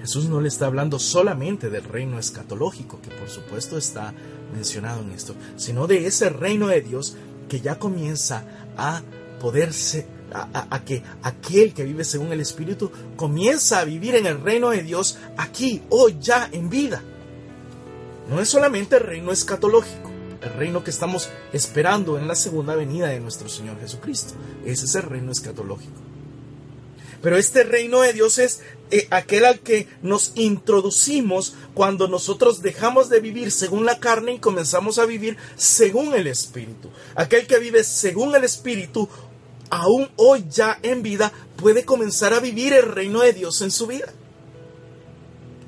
[0.00, 4.14] Jesús no le está hablando solamente del reino escatológico, que por supuesto está
[4.54, 7.16] mencionado en esto, sino de ese reino de Dios
[7.48, 8.44] que ya comienza
[8.76, 9.02] a
[9.40, 14.70] poderse, a, que aquel que vive según el Espíritu comienza a vivir en el reino
[14.70, 17.02] de Dios aquí, hoy, ya, en vida.
[18.28, 20.10] No es solamente el reino escatológico,
[20.42, 24.34] el reino que estamos esperando en la segunda venida de nuestro Señor Jesucristo.
[24.64, 26.07] Ese es el reino escatológico.
[27.22, 33.08] Pero este reino de Dios es eh, aquel al que nos introducimos cuando nosotros dejamos
[33.08, 36.90] de vivir según la carne y comenzamos a vivir según el Espíritu.
[37.16, 39.08] Aquel que vive según el Espíritu,
[39.68, 43.86] aún hoy ya en vida, puede comenzar a vivir el reino de Dios en su
[43.88, 44.12] vida.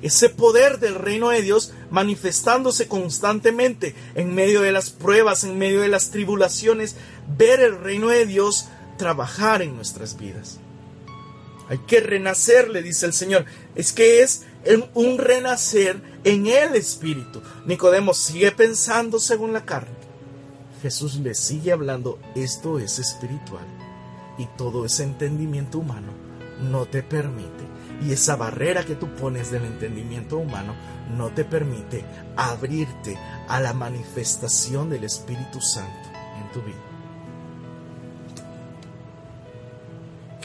[0.01, 5.81] Ese poder del reino de Dios manifestándose constantemente en medio de las pruebas, en medio
[5.81, 6.95] de las tribulaciones,
[7.37, 8.65] ver el reino de Dios
[8.97, 10.60] trabajar en nuestras vidas.
[11.71, 13.45] Hay que renacer, le dice el Señor.
[13.75, 14.43] Es que es
[14.93, 17.41] un renacer en el Espíritu.
[17.65, 19.95] Nicodemo sigue pensando según la carne.
[20.81, 23.63] Jesús le sigue hablando, esto es espiritual.
[24.37, 26.11] Y todo ese entendimiento humano
[26.69, 27.63] no te permite.
[28.05, 30.75] Y esa barrera que tú pones del entendimiento humano
[31.15, 32.03] no te permite
[32.35, 36.90] abrirte a la manifestación del Espíritu Santo en tu vida.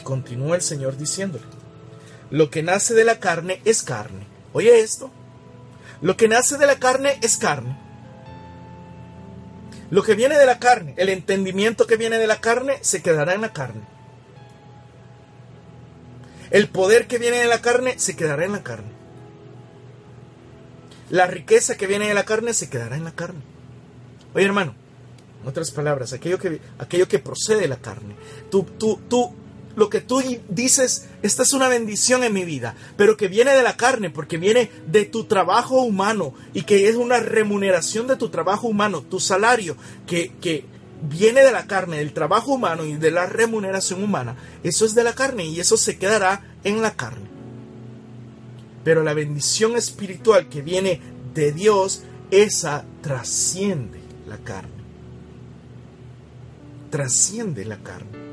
[0.07, 1.43] Continúa el Señor diciéndole,
[2.29, 4.25] lo que nace de la carne es carne.
[4.53, 5.11] Oye esto,
[6.01, 7.77] lo que nace de la carne es carne.
[9.89, 13.33] Lo que viene de la carne, el entendimiento que viene de la carne, se quedará
[13.33, 13.81] en la carne.
[16.51, 18.91] El poder que viene de la carne, se quedará en la carne.
[21.09, 23.41] La riqueza que viene de la carne, se quedará en la carne.
[24.33, 24.73] Oye hermano,
[25.41, 28.15] en otras palabras, aquello que, aquello que procede de la carne.
[28.49, 29.33] Tú, tú, tú
[29.77, 33.61] lo que tú dices, esta es una bendición en mi vida, pero que viene de
[33.61, 38.29] la carne, porque viene de tu trabajo humano y que es una remuneración de tu
[38.29, 40.65] trabajo humano, tu salario, que, que
[41.07, 45.03] viene de la carne, del trabajo humano y de la remuneración humana, eso es de
[45.03, 47.27] la carne y eso se quedará en la carne.
[48.83, 50.99] Pero la bendición espiritual que viene
[51.35, 54.71] de Dios, esa trasciende la carne.
[56.89, 58.26] Trasciende la carne.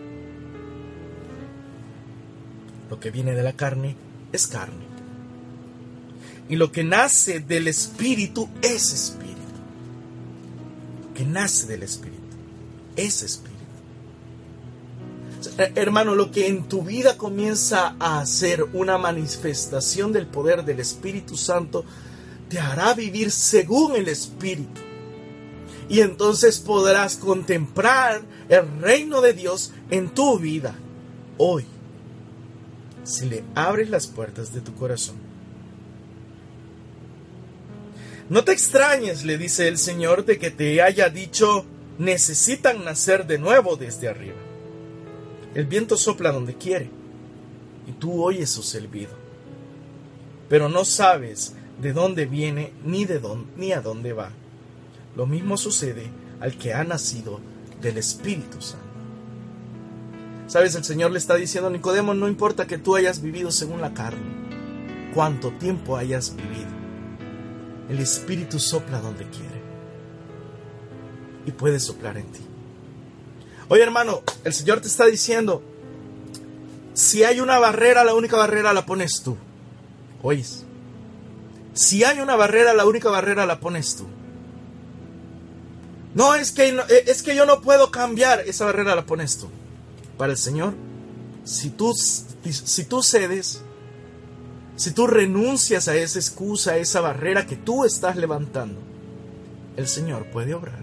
[2.94, 3.96] Lo que viene de la carne
[4.30, 4.84] es carne.
[6.48, 9.34] Y lo que nace del espíritu es espíritu.
[11.02, 12.22] Lo que nace del espíritu
[12.94, 13.58] es espíritu.
[15.58, 20.78] Eh, hermano, lo que en tu vida comienza a hacer una manifestación del poder del
[20.78, 21.84] Espíritu Santo,
[22.48, 24.80] te hará vivir según el Espíritu.
[25.88, 30.76] Y entonces podrás contemplar el reino de Dios en tu vida
[31.38, 31.66] hoy,
[33.04, 35.16] si le abres las puertas de tu corazón.
[38.28, 41.66] No te extrañes, le dice el Señor, de que te haya dicho,
[41.98, 44.36] necesitan nacer de nuevo desde arriba.
[45.54, 46.90] El viento sopla donde quiere
[47.86, 49.12] y tú oyes su silbido,
[50.48, 54.30] pero no sabes de dónde viene ni de dónde ni a dónde va.
[55.16, 57.40] Lo mismo sucede al que ha nacido
[57.80, 58.83] del Espíritu Santo.
[60.54, 63.92] Sabes, el Señor le está diciendo Nicodemo, no importa que tú hayas vivido según la
[63.92, 64.22] carne,
[65.12, 66.70] cuánto tiempo hayas vivido,
[67.88, 69.60] el Espíritu sopla donde quiere
[71.44, 72.38] y puede soplar en ti.
[73.66, 75.60] Oye hermano, el Señor te está diciendo,
[76.92, 79.36] si hay una barrera, la única barrera la pones tú.
[80.22, 80.64] ¿Oyes?
[81.72, 84.06] Si hay una barrera, la única barrera la pones tú.
[86.14, 89.48] No, es que, es que yo no puedo cambiar, esa barrera la pones tú.
[90.18, 90.74] Para el Señor,
[91.44, 93.62] si tú, si tú cedes,
[94.76, 98.80] si tú renuncias a esa excusa, a esa barrera que tú estás levantando,
[99.76, 100.82] el Señor puede obrar.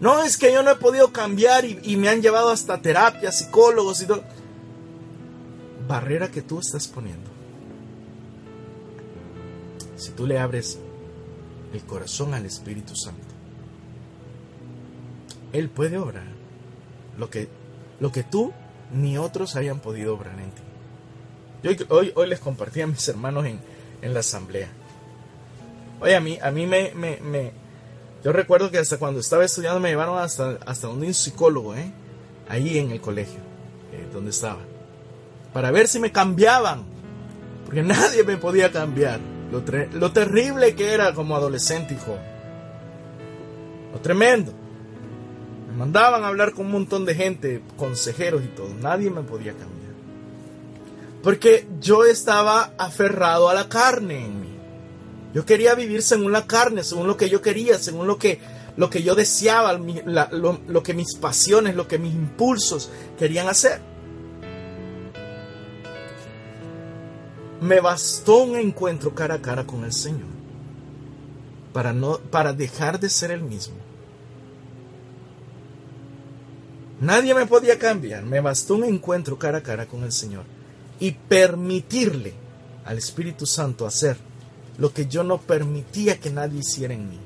[0.00, 4.00] No, es que yo no he podido cambiar y, me han llevado hasta terapia, psicólogos
[4.02, 4.22] y todo.
[5.88, 7.28] Barrera que tú estás poniendo.
[9.96, 10.78] Si tú le abres
[11.72, 13.34] el corazón al Espíritu Santo,
[15.52, 16.28] Él puede obrar
[17.18, 17.48] lo que,
[18.00, 18.52] lo que tú
[18.92, 21.86] ni otros hayan podido obrar en ti.
[21.88, 23.60] hoy, hoy les compartí a mis hermanos en,
[24.02, 24.68] en la asamblea.
[26.00, 27.52] Oye, a mí, a mí me, me
[28.24, 31.92] yo recuerdo que hasta cuando estaba estudiando me llevaron hasta, hasta un psicólogo, ¿eh?
[32.48, 33.38] ahí en el colegio,
[33.92, 34.60] eh, donde estaba,
[35.52, 36.84] para ver si me cambiaban,
[37.64, 39.20] porque nadie me podía cambiar.
[39.52, 42.18] Lo, lo terrible que era como adolescente, hijo.
[43.94, 44.52] Lo tremendo.
[45.68, 48.68] Me mandaban a hablar con un montón de gente, consejeros y todo.
[48.80, 49.92] Nadie me podía cambiar.
[51.22, 54.48] Porque yo estaba aferrado a la carne en mí.
[55.34, 58.40] Yo quería vivir según la carne, según lo que yo quería, según lo que,
[58.76, 63.80] lo que yo deseaba, lo, lo que mis pasiones, lo que mis impulsos querían hacer.
[67.60, 70.38] Me bastó un encuentro cara a cara con el Señor
[71.72, 73.87] para, no, para dejar de ser el mismo.
[77.00, 80.44] Nadie me podía cambiar, me bastó un encuentro cara a cara con el Señor
[80.98, 82.34] y permitirle
[82.84, 84.16] al Espíritu Santo hacer
[84.78, 87.18] lo que yo no permitía que nadie hiciera en mí.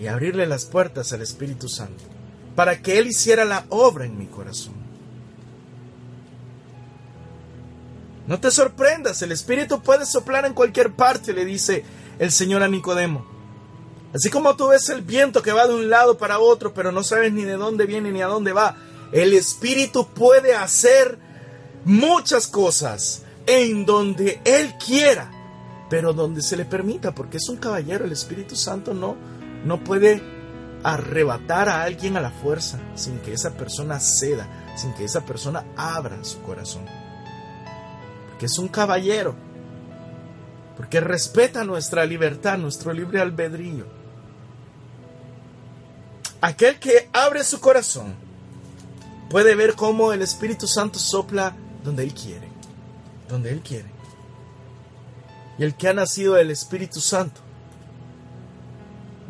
[0.00, 2.02] Y abrirle las puertas al Espíritu Santo
[2.56, 4.74] para que Él hiciera la obra en mi corazón.
[8.26, 11.84] No te sorprendas, el Espíritu puede soplar en cualquier parte, le dice
[12.18, 13.39] el Señor a Nicodemo.
[14.14, 17.02] Así como tú ves el viento que va de un lado para otro, pero no
[17.04, 18.76] sabes ni de dónde viene ni a dónde va,
[19.12, 21.18] el Espíritu puede hacer
[21.84, 25.30] muchas cosas en donde Él quiera
[25.90, 29.16] pero donde se le permita, porque es un caballero, el Espíritu Santo no,
[29.64, 30.22] no puede
[30.84, 35.64] arrebatar a alguien a la fuerza sin que esa persona ceda, sin que esa persona
[35.76, 36.84] abra su corazón.
[38.28, 39.34] Porque es un caballero,
[40.76, 43.99] porque respeta nuestra libertad, nuestro libre albedrío.
[46.40, 48.14] Aquel que abre su corazón
[49.28, 52.48] puede ver cómo el Espíritu Santo sopla donde Él quiere,
[53.28, 54.00] donde Él quiere
[55.60, 57.38] y el que ha nacido del Espíritu Santo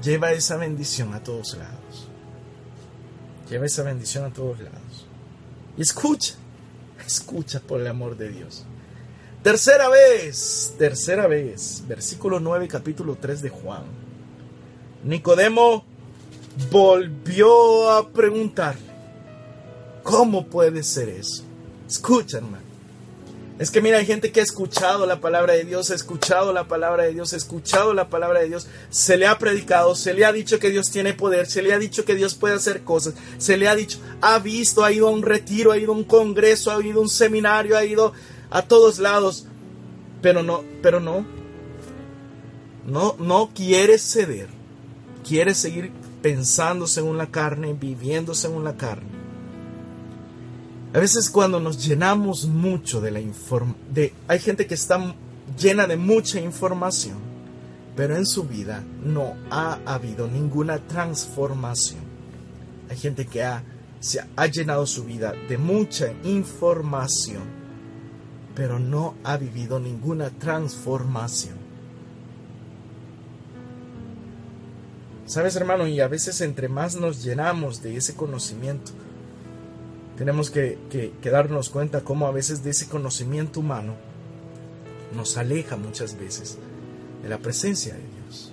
[0.00, 2.08] lleva esa bendición a todos lados.
[3.50, 5.06] Lleva esa bendición a todos lados.
[5.76, 6.34] Y escucha,
[7.04, 8.64] escucha por el amor de Dios.
[9.42, 13.82] Tercera vez, tercera vez, versículo 9, capítulo 3 de Juan.
[15.02, 15.84] Nicodemo
[16.70, 18.90] volvió a preguntarle,
[20.02, 21.44] ¿Cómo puede ser eso?
[21.88, 22.70] Escucha, hermano.
[23.58, 26.66] Es que mira, hay gente que ha escuchado la palabra de Dios, ha escuchado la
[26.66, 30.24] palabra de Dios, ha escuchado la palabra de Dios, se le ha predicado, se le
[30.24, 33.14] ha dicho que Dios tiene poder, se le ha dicho que Dios puede hacer cosas,
[33.36, 36.04] se le ha dicho, ha visto, ha ido a un retiro, ha ido a un
[36.04, 38.14] congreso, ha ido a un seminario, ha ido
[38.48, 39.44] a todos lados,
[40.22, 41.26] pero no, pero no,
[42.86, 44.48] no, no quiere ceder,
[45.22, 45.92] quiere seguir
[46.22, 49.08] pensando según la carne, viviendo según la carne.
[50.92, 55.14] A veces cuando nos llenamos mucho de la información, hay gente que está
[55.56, 57.18] llena de mucha información,
[57.94, 62.00] pero en su vida no ha habido ninguna transformación.
[62.88, 63.62] Hay gente que ha,
[64.00, 67.44] se ha llenado su vida de mucha información,
[68.56, 71.59] pero no ha vivido ninguna transformación.
[75.30, 78.90] Sabes, hermano, y a veces entre más nos llenamos de ese conocimiento,
[80.18, 80.76] tenemos que,
[81.22, 83.94] darnos cuenta cómo a veces de ese conocimiento humano
[85.14, 86.58] nos aleja muchas veces
[87.22, 88.50] de la presencia de Dios,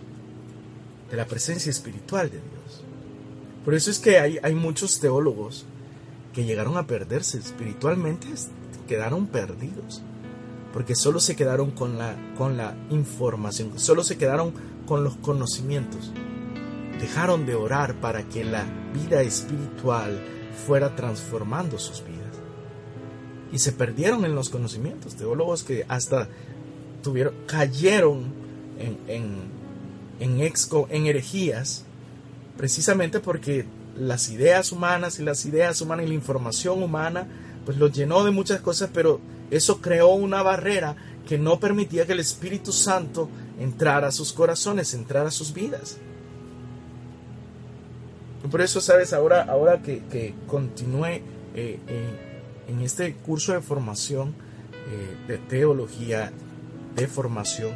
[1.10, 2.84] de la presencia espiritual de Dios.
[3.66, 5.66] Por eso es que hay, muchos teólogos
[6.32, 8.28] que llegaron a perderse espiritualmente,
[8.88, 10.04] quedaron perdidos,
[10.74, 14.54] porque solo se quedaron con la, con la información, solo se quedaron
[14.86, 16.12] con los conocimientos.
[17.00, 20.20] Dejaron de orar para que la vida espiritual
[20.66, 22.18] fuera transformando sus vidas.
[23.52, 26.28] Y se perdieron en los conocimientos, teólogos que hasta
[27.02, 28.26] tuvieron, cayeron
[28.80, 29.36] en, en,
[30.20, 31.86] en, exco, en herejías,
[32.58, 37.28] precisamente porque las ideas humanas y las ideas humanas y la información humana,
[37.66, 40.96] pues los llenó de muchas cosas, pero eso creó una barrera
[41.28, 43.30] que no permitía que el Espíritu Santo
[43.60, 45.98] entrara a sus corazones, entrara a sus vidas.
[48.50, 51.22] Por eso, sabes, ahora, ahora que, que continúe eh,
[51.56, 51.80] eh,
[52.68, 54.36] en este curso de formación
[54.92, 56.32] eh, de teología,
[56.96, 57.72] de formación,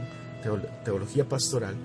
[0.85, 1.75] teología pastoral,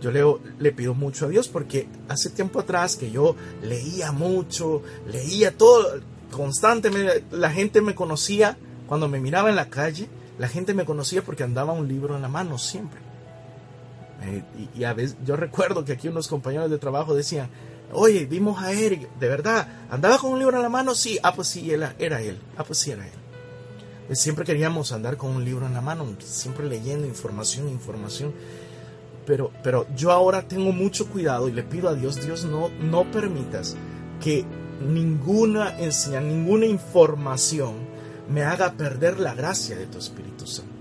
[0.00, 4.82] yo leo, le pido mucho a Dios porque hace tiempo atrás que yo leía mucho,
[5.06, 6.00] leía todo,
[6.30, 8.56] constantemente, la gente me conocía
[8.86, 12.22] cuando me miraba en la calle, la gente me conocía porque andaba un libro en
[12.22, 13.00] la mano siempre.
[14.56, 17.48] y, y, a veces yo recuerdo que aquí unos compañeros de trabajo decían,
[17.92, 21.34] Oye, vimos a Eric, de verdad, andaba con un libro en la mano, sí, ah,
[21.34, 23.12] pues sí, era, era él, ah, pues sí, era él.
[24.06, 28.32] Pues siempre queríamos andar con un libro en la mano, siempre leyendo información, información.
[29.26, 33.10] Pero, pero yo ahora tengo mucho cuidado y le pido a Dios, Dios, no, no
[33.10, 33.76] permitas
[34.22, 34.44] que
[34.80, 37.74] ninguna enseñanza, ninguna información
[38.30, 40.72] me haga perder la gracia de tu Espíritu Santo.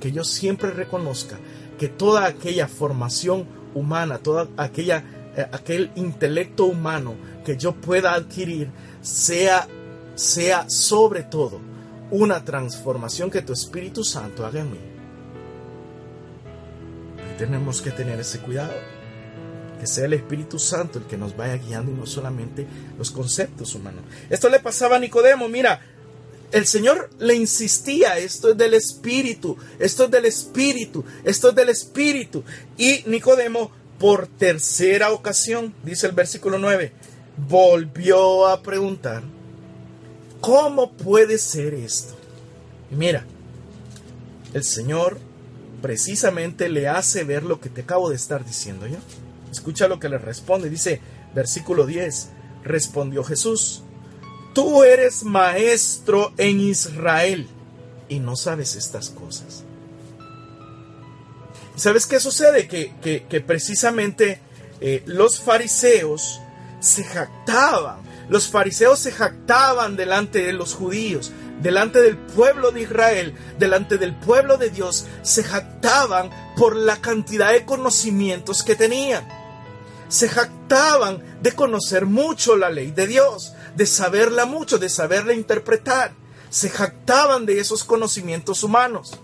[0.00, 1.38] Que yo siempre reconozca
[1.78, 5.04] que toda aquella formación humana, toda aquella
[5.52, 7.14] aquel intelecto humano
[7.44, 8.70] que yo pueda adquirir
[9.00, 9.66] sea,
[10.14, 11.60] sea sobre todo
[12.10, 14.78] una transformación que tu Espíritu Santo haga en mí.
[17.38, 18.74] tenemos que tener ese cuidado.
[19.80, 22.66] Que sea el Espíritu Santo el que nos vaya guiando y no solamente
[22.96, 24.04] los conceptos humanos.
[24.30, 25.48] Esto le pasaba a Nicodemo.
[25.48, 25.80] Mira,
[26.52, 31.70] el Señor le insistía, esto es del Espíritu, esto es del Espíritu, esto es del
[31.70, 32.44] Espíritu.
[32.78, 33.72] Y Nicodemo
[34.02, 36.90] por tercera ocasión, dice el versículo 9,
[37.48, 39.22] volvió a preguntar,
[40.40, 42.12] ¿cómo puede ser esto?
[42.90, 43.24] Y mira,
[44.54, 45.20] el Señor
[45.80, 48.96] precisamente le hace ver lo que te acabo de estar diciendo yo.
[49.52, 51.00] Escucha lo que le responde, dice
[51.32, 52.30] versículo 10,
[52.64, 53.84] respondió Jesús,
[54.52, 57.46] tú eres maestro en Israel
[58.08, 59.62] y no sabes estas cosas.
[61.76, 62.68] ¿Sabes qué sucede?
[62.68, 64.40] Que, precisamente
[64.80, 66.40] eh, los fariseos
[66.80, 68.00] se jactaban.
[68.28, 74.14] Los fariseos se jactaban delante de los judíos, delante del pueblo de Israel, delante del
[74.14, 79.26] pueblo de Dios, se jactaban por la cantidad de conocimientos que tenían.
[80.08, 86.12] Se jactaban de conocer mucho la ley de Dios, de saberla mucho, de saberla interpretar.
[86.50, 89.18] Se jactaban de esos conocimientos humanos.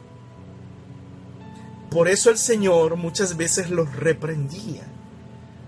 [1.90, 4.82] Por eso el Señor muchas veces los reprendía,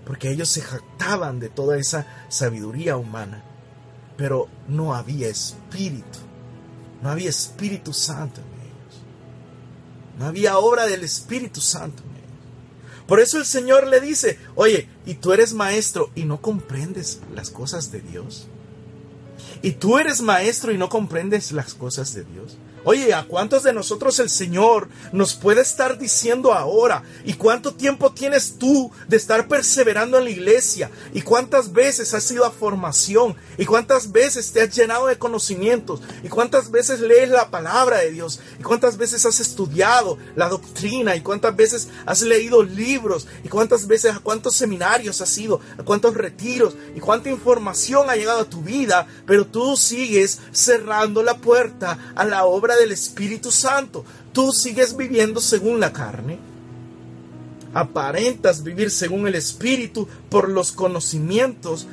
[0.05, 3.43] porque ellos se jactaban de toda esa sabiduría humana,
[4.17, 6.19] pero no había espíritu,
[7.01, 9.01] no había Espíritu Santo en ellos,
[10.19, 12.21] no había obra del Espíritu Santo en ellos.
[13.07, 17.49] Por eso el Señor le dice, oye, ¿y tú eres maestro y no comprendes las
[17.49, 18.47] cosas de Dios?
[19.63, 22.57] Y tú eres maestro y no comprendes las cosas de Dios.
[22.83, 27.03] Oye, ¿a cuántos de nosotros el Señor nos puede estar diciendo ahora?
[27.23, 30.89] ¿Y cuánto tiempo tienes tú de estar perseverando en la iglesia?
[31.13, 33.35] ¿Y cuántas veces has ido a formación?
[33.59, 36.01] ¿Y cuántas veces te has llenado de conocimientos?
[36.23, 38.39] ¿Y cuántas veces lees la palabra de Dios?
[38.59, 41.15] ¿Y cuántas veces has estudiado la doctrina?
[41.15, 43.27] ¿Y cuántas veces has leído libros?
[43.43, 45.61] ¿Y cuántas veces a cuántos seminarios has ido?
[45.77, 46.75] ¿A cuántos retiros?
[46.95, 49.05] ¿Y cuánta información ha llegado a tu vida?
[49.27, 54.03] Pero tú sigues cerrando la puerta a la obra del Espíritu Santo.
[54.33, 56.39] Tú sigues viviendo según la carne.
[57.73, 61.87] Aparentas vivir según el Espíritu por los conocimientos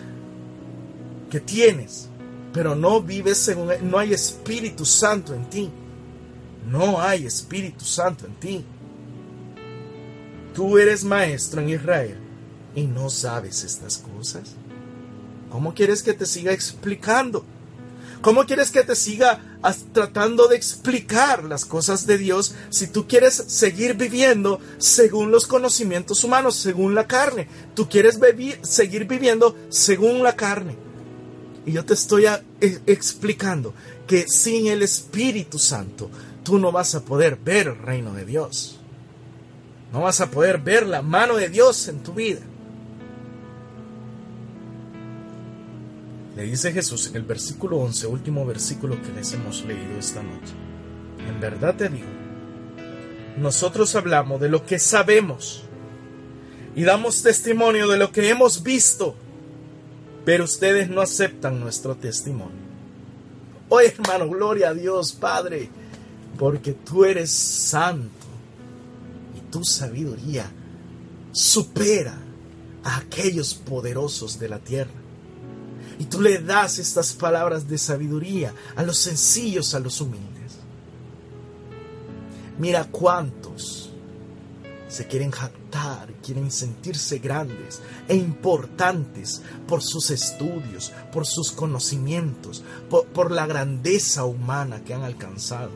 [1.31, 2.09] que tienes,
[2.53, 5.71] pero no vives según, no hay Espíritu Santo en ti.
[6.69, 8.65] No hay Espíritu Santo en ti.
[10.55, 12.19] Tú eres maestro en Israel
[12.75, 14.55] y no sabes estas cosas.
[15.51, 17.45] ¿Cómo quieres que te siga explicando?
[18.21, 19.41] ¿Cómo quieres que te siga
[19.93, 26.25] tratando de explicar las cosas de Dios si tú quieres seguir viviendo según los conocimientos
[26.25, 27.49] humanos, según la carne?
[27.75, 28.19] Tú quieres
[28.63, 30.77] seguir viviendo según la carne.
[31.65, 33.75] Y yo te estoy e, explicando
[34.07, 36.11] que sin el Espíritu Santo
[36.43, 38.81] tú no vas a poder ver el reino de Dios.
[39.93, 42.41] No vas a poder ver la mano de Dios en tu vida.
[46.39, 50.55] Le dice Jesús en el versículo 11, último versículo que les hemos leído esta noche.
[51.29, 52.07] En verdad te digo,
[53.39, 55.65] nosotros hablamos de lo que sabemos
[56.77, 59.17] y damos testimonio de lo que hemos visto,
[60.25, 62.69] pero ustedes no aceptan nuestro testimonio.
[63.69, 65.69] Hoy, hermano, gloria a Dios, Padre,
[66.39, 68.29] porque tú eres santo
[69.37, 70.49] y tu sabiduría
[71.33, 72.17] supera
[72.85, 75.08] a aquellos poderosos de la tierra.
[75.99, 80.39] Y tú le das estas palabras de sabiduría a los sencillos, a los humildes.
[82.59, 83.91] Mira cuántos
[84.89, 93.31] se quieren jactar, quieren sentirse grandes e importantes por sus estudios, por sus conocimientos, por,
[93.31, 95.71] la grandeza humana que han alcanzado.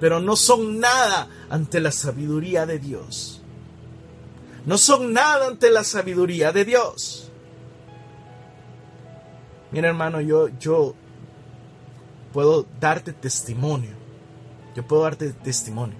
[0.00, 3.40] Pero no son nada ante la sabiduría de Dios.
[4.66, 7.31] No son nada ante la sabiduría de Dios.
[9.72, 10.94] Mira hermano, yo, yo
[12.32, 13.92] puedo darte testimonio.
[14.74, 15.96] Yo puedo darte testimonio.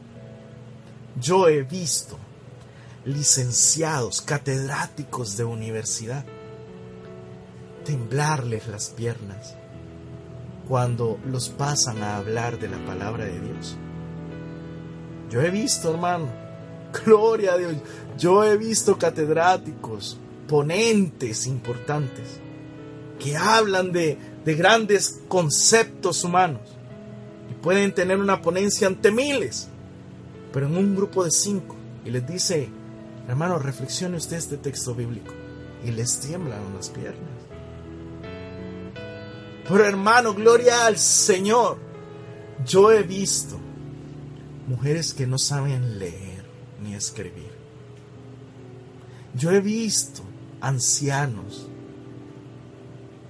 [1.20, 2.18] Yo he visto
[3.04, 6.24] licenciados, catedráticos de universidad,
[7.84, 9.56] temblarles las piernas
[10.68, 13.76] cuando los pasan a hablar de la palabra de Dios.
[15.30, 16.28] Yo he visto, hermano,
[17.04, 17.74] gloria a Dios,
[18.16, 20.18] yo he visto catedráticos,
[20.48, 22.40] ponentes importantes,
[23.22, 26.62] que hablan de, grandes conceptos humanos
[27.50, 29.68] y pueden tener una ponencia ante miles,
[30.52, 32.68] pero en un grupo de cinco y les dice,
[33.28, 35.32] hermano, reflexione usted este texto bíblico
[35.84, 37.30] y les tiemblan las piernas.
[39.68, 41.78] Pero hermano, gloria al Señor.
[42.66, 43.58] Yo he visto
[44.66, 46.44] mujeres que no saben leer
[46.82, 47.52] ni escribir.
[49.34, 50.22] Yo he visto
[50.60, 51.68] ancianos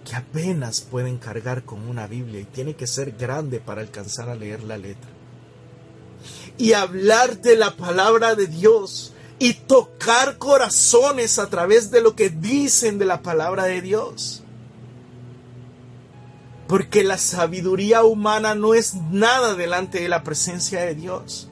[0.05, 4.35] que apenas pueden cargar con una Biblia y tiene que ser grande para alcanzar a
[4.35, 5.11] leer la letra.
[6.59, 12.31] Y hablar de la palabra de Dios y tocar corazones a través de lo que
[12.31, 14.43] dicen de la palabra de Dios.
[16.69, 21.49] Porque la sabiduría humana no es nada delante de la presencia de Dios.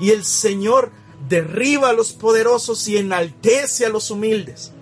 [0.00, 0.90] Y el Señor
[1.28, 4.72] derriba a los poderosos y enaltece a los humildes.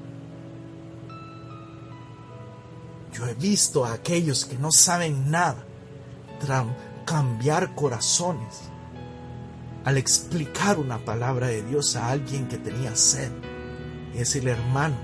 [3.17, 5.65] Yo he visto a aquellos que no saben nada
[7.07, 8.63] cambiar corazones
[9.85, 13.31] al explicar una palabra de Dios a alguien que tenía sed.
[14.13, 14.97] Y decirle, hermano,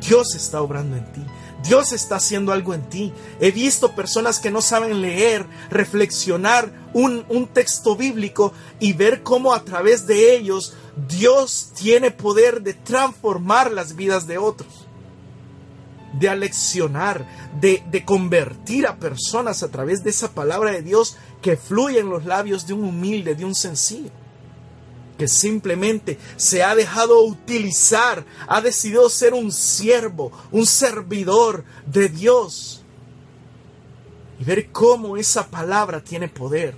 [0.00, 1.22] Dios está obrando en ti.
[1.62, 3.12] Dios está haciendo algo en ti.
[3.40, 9.52] He visto personas que no saben leer, reflexionar un, un, texto bíblico y ver cómo
[9.52, 10.74] a través de ellos
[11.08, 14.86] Dios tiene poder de transformar las vidas de otros
[16.12, 17.26] de aleccionar,
[17.60, 22.10] de, de convertir a personas a través de esa palabra de Dios que fluye en
[22.10, 24.10] los labios de un humilde, de un sencillo
[25.20, 32.82] que simplemente se ha dejado utilizar, ha decidido ser un siervo, un servidor de Dios.
[34.40, 36.74] Y ver cómo esa palabra tiene poder.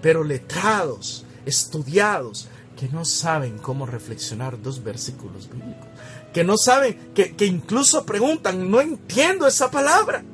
[0.00, 5.91] Pero letrados, estudiados, que no saben cómo reflexionar dos versículos bíblicos,
[6.32, 10.24] que no saben, que, que incluso preguntan, no entiendo esa palabra.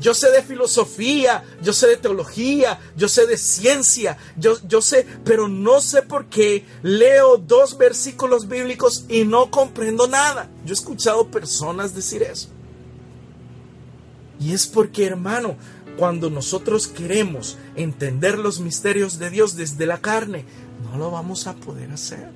[0.00, 5.04] Yo sé de filosofía, yo sé de teología, yo sé de ciencia, yo, yo sé,
[5.24, 10.48] pero no sé por qué leo dos versículos bíblicos y no comprendo nada.
[10.64, 12.48] Yo he escuchado personas decir eso.
[14.38, 15.56] Y es porque, hermano,
[15.96, 20.44] cuando nosotros queremos entender los misterios de Dios desde la carne,
[20.84, 22.30] no lo vamos a poder hacer.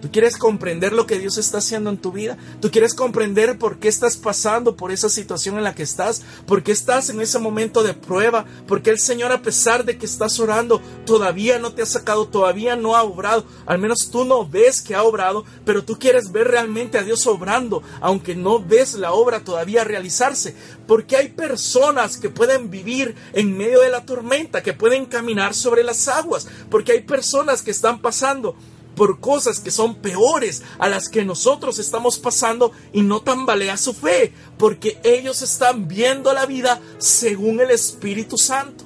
[0.00, 2.38] Tú quieres comprender lo que Dios está haciendo en tu vida.
[2.60, 6.22] Tú quieres comprender por qué estás pasando por esa situación en la que estás.
[6.46, 8.46] Por qué estás en ese momento de prueba.
[8.66, 12.28] Por qué el Señor, a pesar de que estás orando, todavía no te ha sacado,
[12.28, 13.44] todavía no ha obrado.
[13.66, 17.26] Al menos tú no ves que ha obrado, pero tú quieres ver realmente a Dios
[17.26, 20.54] obrando, aunque no ves la obra todavía realizarse.
[20.86, 25.84] Porque hay personas que pueden vivir en medio de la tormenta, que pueden caminar sobre
[25.84, 26.48] las aguas.
[26.70, 28.56] Porque hay personas que están pasando
[29.00, 33.94] por cosas que son peores a las que nosotros estamos pasando y no tambalea su
[33.94, 38.84] fe, porque ellos están viendo la vida según el Espíritu Santo.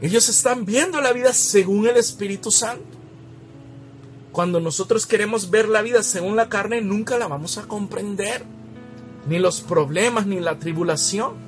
[0.00, 2.96] Ellos están viendo la vida según el Espíritu Santo.
[4.32, 8.46] Cuando nosotros queremos ver la vida según la carne, nunca la vamos a comprender.
[9.28, 11.47] Ni los problemas, ni la tribulación.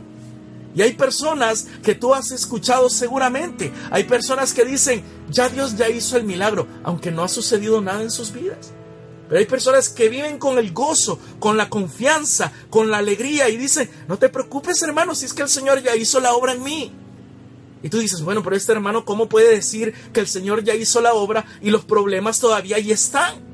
[0.74, 3.72] Y hay personas que tú has escuchado seguramente.
[3.90, 8.02] Hay personas que dicen, ya Dios ya hizo el milagro, aunque no ha sucedido nada
[8.02, 8.72] en sus vidas.
[9.28, 13.56] Pero hay personas que viven con el gozo, con la confianza, con la alegría y
[13.56, 16.62] dicen, no te preocupes hermano, si es que el Señor ya hizo la obra en
[16.62, 16.92] mí.
[17.82, 21.00] Y tú dices, bueno, pero este hermano, ¿cómo puede decir que el Señor ya hizo
[21.00, 23.49] la obra y los problemas todavía ahí están?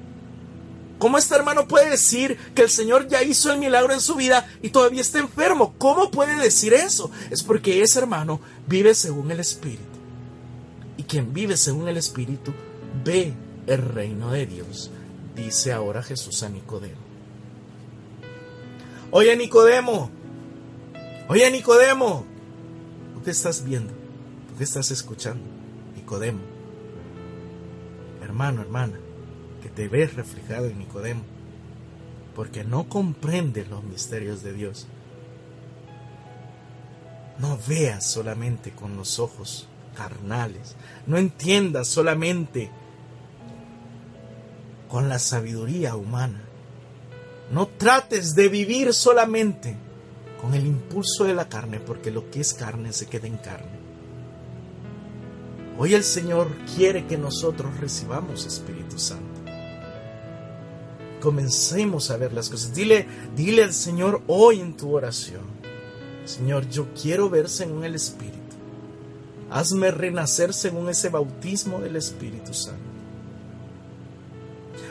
[0.99, 4.49] ¿Cómo este hermano puede decir que el Señor ya hizo el milagro en su vida
[4.63, 5.75] y todavía está enfermo?
[5.77, 7.11] ¿Cómo puede decir eso?
[7.31, 9.83] Es porque ese hermano vive según el Espíritu.
[10.97, 12.55] Y quien vive según el Espíritu
[13.05, 13.35] ve
[13.67, 14.91] el reino de Dios,
[15.35, 17.05] dice ahora Jesús a Nicodemo.
[19.11, 20.11] Oye Nicodemo,
[21.29, 22.25] oye Nicodemo,
[23.15, 23.93] ¿tú qué estás viendo?
[23.93, 25.45] ¿Tú qué estás escuchando?
[25.95, 26.41] Nicodemo,
[28.23, 28.99] hermano, hermana
[29.69, 31.23] te ves reflejado en Nicodemo,
[32.35, 34.87] porque no comprende los misterios de Dios.
[37.39, 42.71] No veas solamente con los ojos carnales, no entiendas solamente
[44.89, 46.43] con la sabiduría humana.
[47.51, 49.77] No trates de vivir solamente
[50.41, 53.77] con el impulso de la carne, porque lo que es carne se queda en carne.
[55.79, 59.36] Hoy el Señor quiere que nosotros recibamos Espíritu Santo
[61.21, 62.75] comencemos a ver las cosas.
[62.75, 65.57] Dile, dile al Señor hoy en tu oración,
[66.27, 68.37] Señor, yo quiero ver según el Espíritu.
[69.51, 72.83] Hazme renacer según ese bautismo del Espíritu Santo.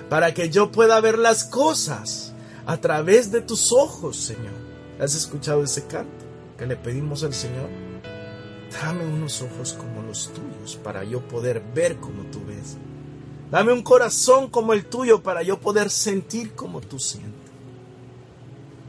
[0.10, 2.32] Para que yo pueda ver las cosas
[2.66, 4.54] a través de tus ojos, Señor.
[5.00, 6.26] ¿Has escuchado ese canto
[6.58, 7.70] que le pedimos al Señor?
[8.72, 12.78] Dame unos ojos como los tuyos para yo poder ver como tú ves.
[13.56, 17.32] Dame un corazón como el tuyo para yo poder sentir como tú sientes.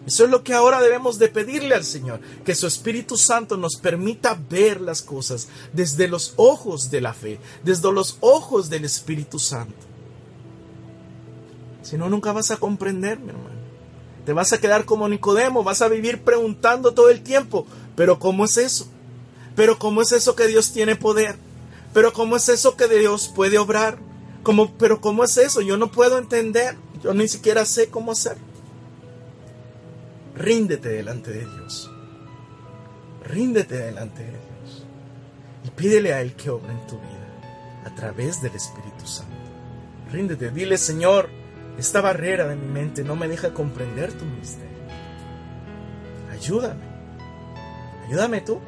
[0.04, 3.76] Eso es lo que ahora debemos de pedirle al Señor, que su Espíritu Santo nos
[3.76, 9.38] permita ver las cosas desde los ojos de la fe, desde los ojos del Espíritu
[9.38, 9.86] Santo.
[11.82, 13.60] Si no, nunca vas a comprender, mi hermano.
[14.24, 18.46] Te vas a quedar como Nicodemo, vas a vivir preguntando todo el tiempo, pero ¿cómo
[18.46, 18.88] es eso?
[19.54, 21.36] Pero ¿cómo es eso que Dios tiene poder?
[21.94, 24.15] Pero ¿cómo es eso que Dios puede obrar?
[24.78, 25.60] Pero ¿cómo es eso?
[25.60, 26.76] Yo no puedo entender.
[27.02, 28.36] Yo ni siquiera sé cómo hacer.
[30.34, 31.90] Ríndete delante de Dios.
[33.24, 34.86] Ríndete delante de Dios.
[35.64, 39.34] Y pídele a Él que obre en tu vida a través del Espíritu Santo.
[40.12, 40.50] Ríndete.
[40.50, 41.28] Dile, Señor,
[41.78, 44.76] esta barrera de mi mente no me deja comprender tu misterio.
[46.32, 46.84] Ayúdame.
[48.06, 48.60] Ayúdame tú.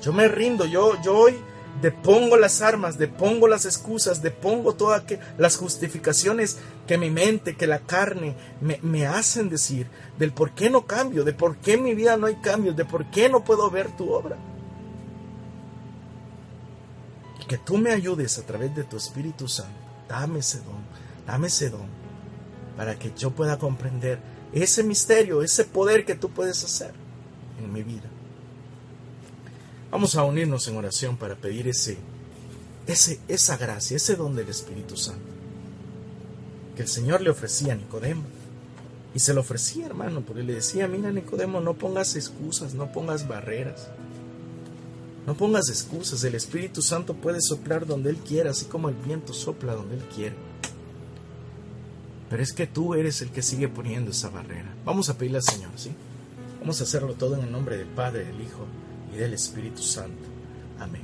[0.00, 0.64] Yo me rindo.
[0.64, 1.36] Yo, yo hoy
[1.80, 5.04] depongo las armas, depongo las excusas, depongo todas
[5.38, 10.86] las justificaciones que mi mente, que la carne me, hacen decir del por qué no
[10.86, 13.70] cambio, de por qué en mi vida no hay cambios, de por qué no puedo
[13.70, 14.36] ver tu obra.
[17.40, 19.72] Y que tú me ayudes a través de tu Espíritu Santo.
[20.08, 20.82] Dame ese don,
[21.26, 21.86] dame ese don,
[22.76, 24.20] para que yo pueda comprender
[24.52, 26.92] ese misterio, ese poder que tú puedes hacer
[27.58, 28.11] en mi vida.
[29.92, 31.98] Vamos a unirnos en oración para pedir ese,
[32.86, 35.20] ese, esa gracia, ese don del Espíritu Santo.
[36.74, 38.22] Que el Señor le ofrecía a Nicodemo.
[39.14, 43.28] Y se lo ofrecía, hermano, porque le decía, mira Nicodemo, no pongas excusas, no pongas
[43.28, 43.88] barreras.
[45.26, 49.34] No pongas excusas, el Espíritu Santo puede soplar donde Él quiera, así como el viento
[49.34, 50.36] sopla donde Él quiere.
[52.30, 54.74] Pero es que tú eres el que sigue poniendo esa barrera.
[54.86, 55.90] Vamos a pedirle al Señor, ¿sí?
[56.60, 58.66] Vamos a hacerlo todo en el nombre del Padre, del Hijo
[59.12, 60.24] y del Espíritu Santo.
[60.78, 61.02] Amén.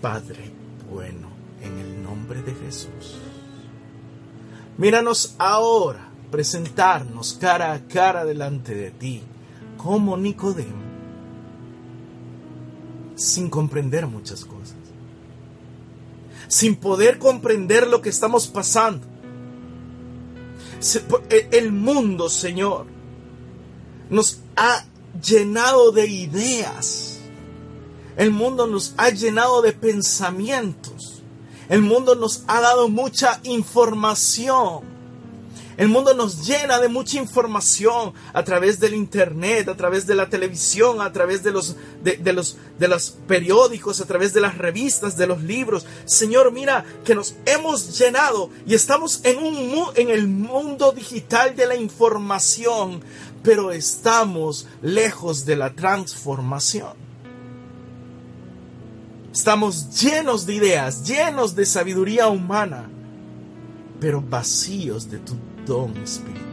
[0.00, 0.52] Padre
[0.90, 1.28] bueno,
[1.62, 3.18] en el nombre de Jesús.
[4.78, 9.22] Míranos ahora presentarnos cara a cara delante de ti
[9.76, 10.86] como Nicodemo
[13.16, 14.76] sin comprender muchas cosas,
[16.48, 19.06] sin poder comprender lo que estamos pasando.
[21.30, 22.86] E, el mundo, Señor,
[24.10, 24.84] nos ha
[25.20, 27.18] llenado de ideas.
[28.16, 31.22] El mundo nos ha llenado de pensamientos.
[31.68, 34.96] El mundo nos ha dado mucha información.
[35.76, 40.30] El mundo nos llena de mucha información a través del internet, a través de la
[40.30, 45.18] televisión, a través de los, de, los, de los periódicos, a través de las revistas,
[45.18, 45.84] de los libros.
[46.06, 51.66] Señor, mira que nos hemos llenado y estamos en, un, en el mundo digital de
[51.66, 53.02] la información,
[53.46, 56.94] pero estamos lejos de la transformación.
[59.32, 62.90] Estamos llenos de ideas, llenos de sabiduría humana,
[64.00, 66.44] pero vacíos de tu don espiritual.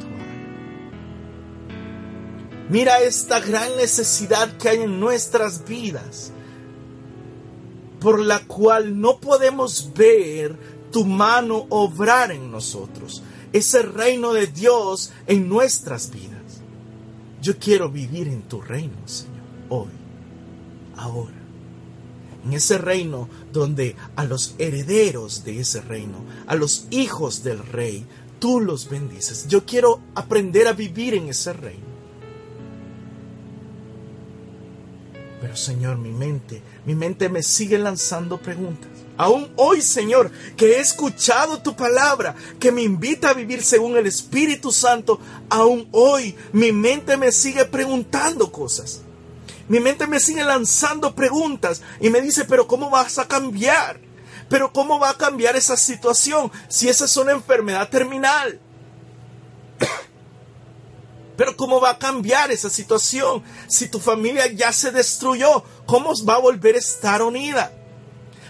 [2.70, 6.32] Mira esta gran necesidad que hay en nuestras vidas,
[8.00, 10.56] por la cual no podemos ver
[10.92, 16.33] tu mano obrar en nosotros, ese reino de Dios en nuestras vidas.
[17.44, 19.90] Yo quiero vivir en tu reino, Señor, hoy,
[20.96, 21.34] ahora.
[22.46, 28.06] En ese reino donde a los herederos de ese reino, a los hijos del rey,
[28.40, 29.46] tú los bendices.
[29.50, 31.84] Yo quiero aprender a vivir en ese reino.
[35.42, 38.90] Pero Señor, mi mente, mi mente me sigue lanzando preguntas.
[39.18, 44.08] Aún hoy, Señor, que he escuchado tu palabra, que me invita a vivir según el
[44.08, 49.02] Espíritu Santo, aún hoy mi mente me sigue preguntando cosas.
[49.70, 54.00] Mi mente me sigue lanzando preguntas y me dice, pero ¿cómo vas a cambiar?
[54.50, 58.60] Pero ¿cómo va a cambiar esa situación si esa es una enfermedad terminal?
[61.38, 65.64] Pero ¿cómo va a cambiar esa situación si tu familia ya se destruyó?
[65.88, 67.72] ¿Cómo va a volver a estar unida?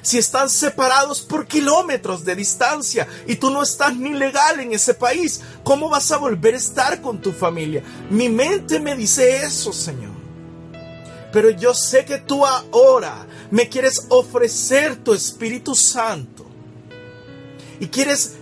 [0.04, 4.93] Si están separados por kilómetros de distancia y tú no estás ni legal en ese
[4.93, 7.82] país, ¿cómo vas a volver a estar con tu familia?
[8.10, 10.12] Mi mente me dice eso, Señor.
[11.32, 16.45] Pero yo sé que tú ahora me quieres ofrecer tu Espíritu Santo
[17.80, 18.34] y quieres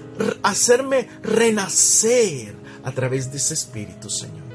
[0.42, 4.50] hacerme renacer a través de ese Espíritu, Señor.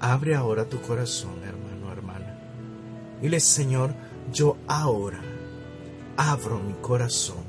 [0.00, 2.38] Abre ahora tu corazón, hermano, hermana.
[3.22, 3.94] Dile, Señor,
[4.34, 5.22] yo ahora
[6.16, 7.44] abro mi corazón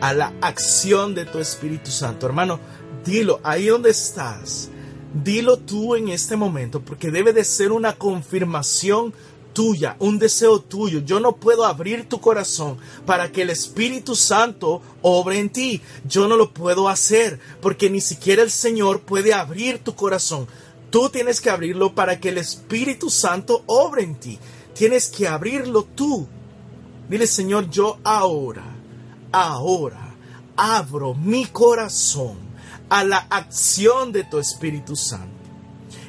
[0.00, 2.24] a la acción de tu Espíritu Santo.
[2.26, 2.60] Hermano,
[3.04, 4.70] dilo ahí donde estás.
[5.12, 9.12] Dilo tú en este momento porque debe de ser una confirmación
[9.52, 11.00] tuya, un deseo tuyo.
[11.00, 15.82] Yo no puedo abrir tu corazón para que el Espíritu Santo obre en ti.
[16.06, 20.46] Yo no lo puedo hacer porque ni siquiera el Señor puede abrir tu corazón.
[20.90, 24.38] Tú tienes que abrirlo para que el Espíritu Santo obre en ti.
[24.78, 26.28] Tienes que abrirlo tú.
[27.08, 28.62] Dile, Señor, yo ahora,
[29.32, 30.14] ahora
[30.56, 32.36] abro mi corazón
[32.88, 35.34] a la acción de tu Espíritu Santo.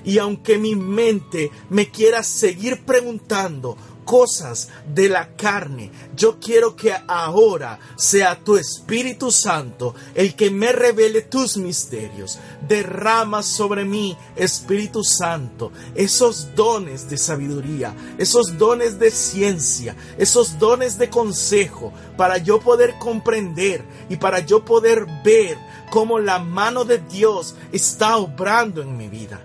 [0.05, 3.75] Y aunque mi mente me quiera seguir preguntando
[4.09, 10.71] cosas de la carne, yo quiero que ahora sea tu Espíritu Santo el que me
[10.71, 12.39] revele tus misterios.
[12.67, 20.97] Derrama sobre mí, Espíritu Santo, esos dones de sabiduría, esos dones de ciencia, esos dones
[20.97, 25.55] de consejo, para yo poder comprender y para yo poder ver
[25.91, 29.39] cómo la mano de Dios está obrando en mi vida.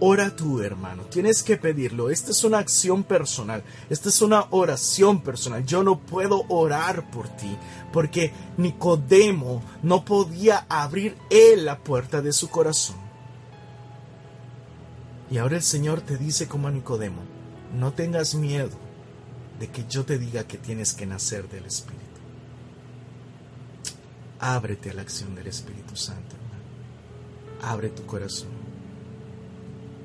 [0.00, 1.04] Ora tú, hermano.
[1.04, 2.10] Tienes que pedirlo.
[2.10, 3.64] Esta es una acción personal.
[3.90, 5.64] Esta es una oración personal.
[5.66, 7.56] Yo no puedo orar por ti
[7.92, 12.96] porque Nicodemo no podía abrir él la puerta de su corazón.
[15.30, 17.22] Y ahora el Señor te dice como a Nicodemo,
[17.74, 18.78] no tengas miedo
[19.58, 22.04] de que yo te diga que tienes que nacer del Espíritu.
[24.38, 27.72] Ábrete a la acción del Espíritu Santo, hermano.
[27.72, 28.67] Abre tu corazón.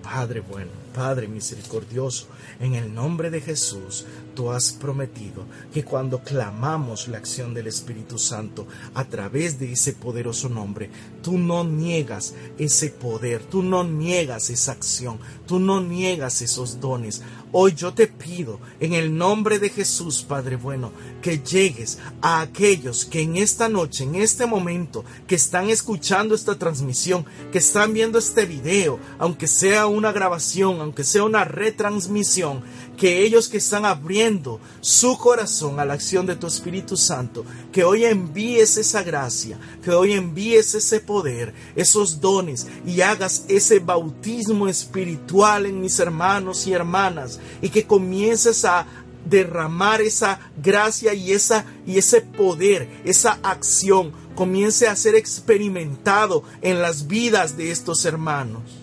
[0.03, 2.27] Padre bueno, Padre misericordioso,
[2.59, 8.17] en el nombre de Jesús, tú has prometido que cuando clamamos la acción del Espíritu
[8.17, 10.89] Santo a través de ese poderoso nombre,
[11.21, 17.21] tú no niegas ese poder, tú no niegas esa acción, tú no niegas esos dones.
[17.51, 20.91] Hoy yo te pido en el nombre de Jesús, Padre bueno,
[21.21, 26.57] que llegues a aquellos que en esta noche, en este momento, que están escuchando esta
[26.57, 32.61] transmisión, que están viendo este video, aunque sea una grabación, aunque sea una retransmisión,
[32.97, 37.83] que ellos que están abriendo su corazón a la acción de tu Espíritu Santo, que
[37.83, 44.67] hoy envíes esa gracia, que hoy envíes ese poder, esos dones y hagas ese bautismo
[44.67, 48.85] espiritual en mis hermanos y hermanas y que comiences a
[49.25, 56.81] derramar esa gracia y esa y ese poder, esa acción comience a ser experimentado en
[56.81, 58.82] las vidas de estos hermanos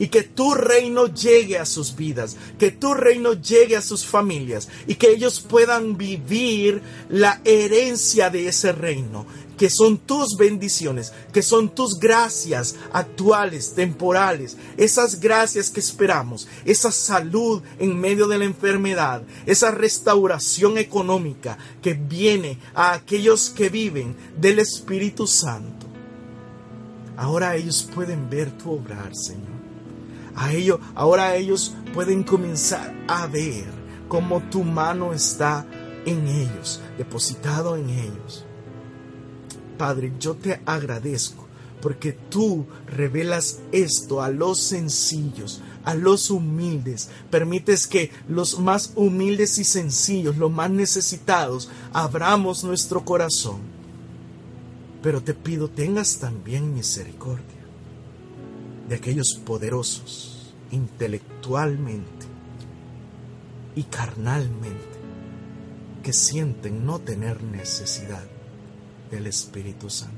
[0.00, 4.66] y que tu reino llegue a sus vidas, que tu reino llegue a sus familias
[4.88, 9.26] y que ellos puedan vivir la herencia de ese reino,
[9.58, 16.90] que son tus bendiciones, que son tus gracias actuales, temporales, esas gracias que esperamos, esa
[16.90, 24.16] salud en medio de la enfermedad, esa restauración económica que viene a aquellos que viven
[24.38, 25.86] del Espíritu Santo.
[27.18, 29.49] Ahora ellos pueden ver tu obrar, Señor.
[30.36, 33.66] A ello, ahora ellos pueden comenzar a ver
[34.08, 35.66] cómo tu mano está
[36.06, 38.44] en ellos, depositado en ellos.
[39.76, 41.46] Padre, yo te agradezco
[41.80, 47.08] porque tú revelas esto a los sencillos, a los humildes.
[47.30, 53.60] Permites que los más humildes y sencillos, los más necesitados, abramos nuestro corazón.
[55.02, 57.59] Pero te pido, tengas también misericordia
[58.90, 62.26] de aquellos poderosos intelectualmente
[63.76, 64.98] y carnalmente
[66.02, 68.24] que sienten no tener necesidad
[69.12, 70.16] del Espíritu Santo.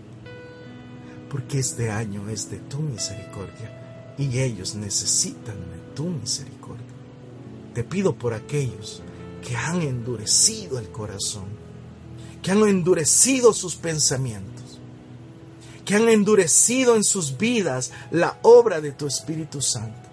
[1.31, 6.87] Porque este año es de tu misericordia y ellos necesitan de tu misericordia.
[7.75, 9.03] Te pido por aquellos
[9.47, 11.45] que han endurecido el corazón,
[12.41, 14.62] que han endurecido sus pensamientos
[15.93, 20.09] que han endurecido en sus vidas la obra de tu Espíritu Santo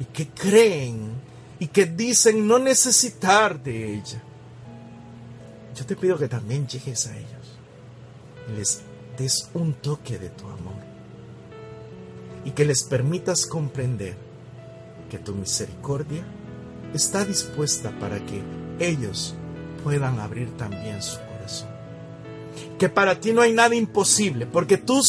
[0.00, 1.12] y que creen
[1.60, 4.20] y que dicen no necesitar de ella.
[5.76, 7.58] Yo te pido que también llegues a ellos
[8.48, 8.80] y les
[9.16, 10.82] des un toque de tu amor
[12.44, 14.16] y que les permitas comprender
[15.08, 16.24] que tu misericordia
[16.92, 18.42] está dispuesta para que
[18.80, 19.36] ellos
[19.84, 21.33] puedan abrir también su corazón
[22.78, 25.00] que para ti no hay nada imposible, porque tú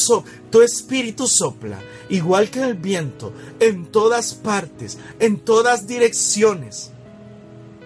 [0.50, 1.80] tu espíritu sopla,
[2.10, 6.91] igual que el viento, en todas partes, en todas direcciones.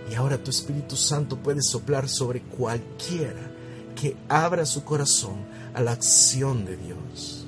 [0.10, 3.52] Y ahora tu Espíritu Santo puede soplar sobre cualquiera
[4.00, 7.46] que abra su corazón a la acción de Dios.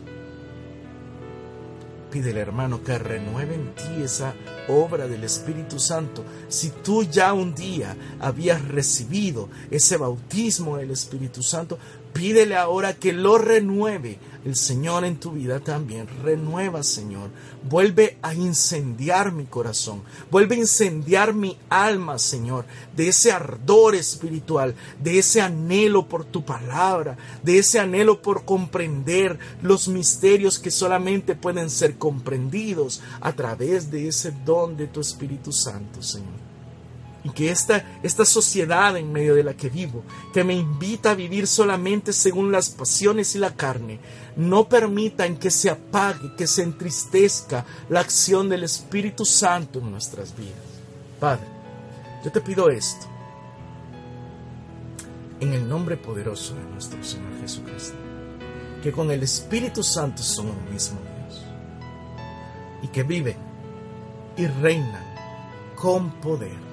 [2.12, 4.36] Pídele, hermano, que renueve en ti esa
[4.68, 6.26] obra del Espíritu Santo.
[6.50, 11.80] Si tú ya un día habías recibido ese bautismo del Espíritu Santo,
[12.14, 16.08] Pídele ahora que lo renueve el Señor en tu vida también.
[16.24, 17.30] Renueva, Señor.
[17.70, 20.04] Vuelve a incendiar mi corazón.
[20.32, 26.44] Vuelve a incendiar mi alma, Señor, de ese ardor espiritual, de ese anhelo por tu
[26.44, 33.92] palabra, de ese anhelo por comprender los misterios que solamente pueden ser comprendidos a través
[33.92, 36.51] de ese don de tu Espíritu Santo, Señor
[37.24, 40.04] y que esta, esta sociedad en medio de la que vivo,
[40.34, 44.00] que me invita a vivir solamente según las pasiones y la carne,
[44.36, 50.36] no permitan que se apague, que se entristezca la acción del Espíritu Santo en nuestras
[50.36, 50.56] vidas.
[51.20, 51.46] Padre,
[52.24, 53.06] yo te pido esto,
[55.40, 57.98] en el nombre poderoso de nuestro Señor Jesucristo,
[58.82, 61.46] que con el Espíritu Santo son un mismo Dios,
[62.82, 63.38] y que viven
[64.38, 65.06] y reinan
[65.76, 66.71] con poder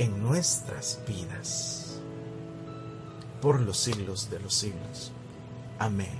[0.00, 2.00] en nuestras vidas
[3.42, 5.12] por los siglos de los siglos.
[5.78, 6.19] Amén.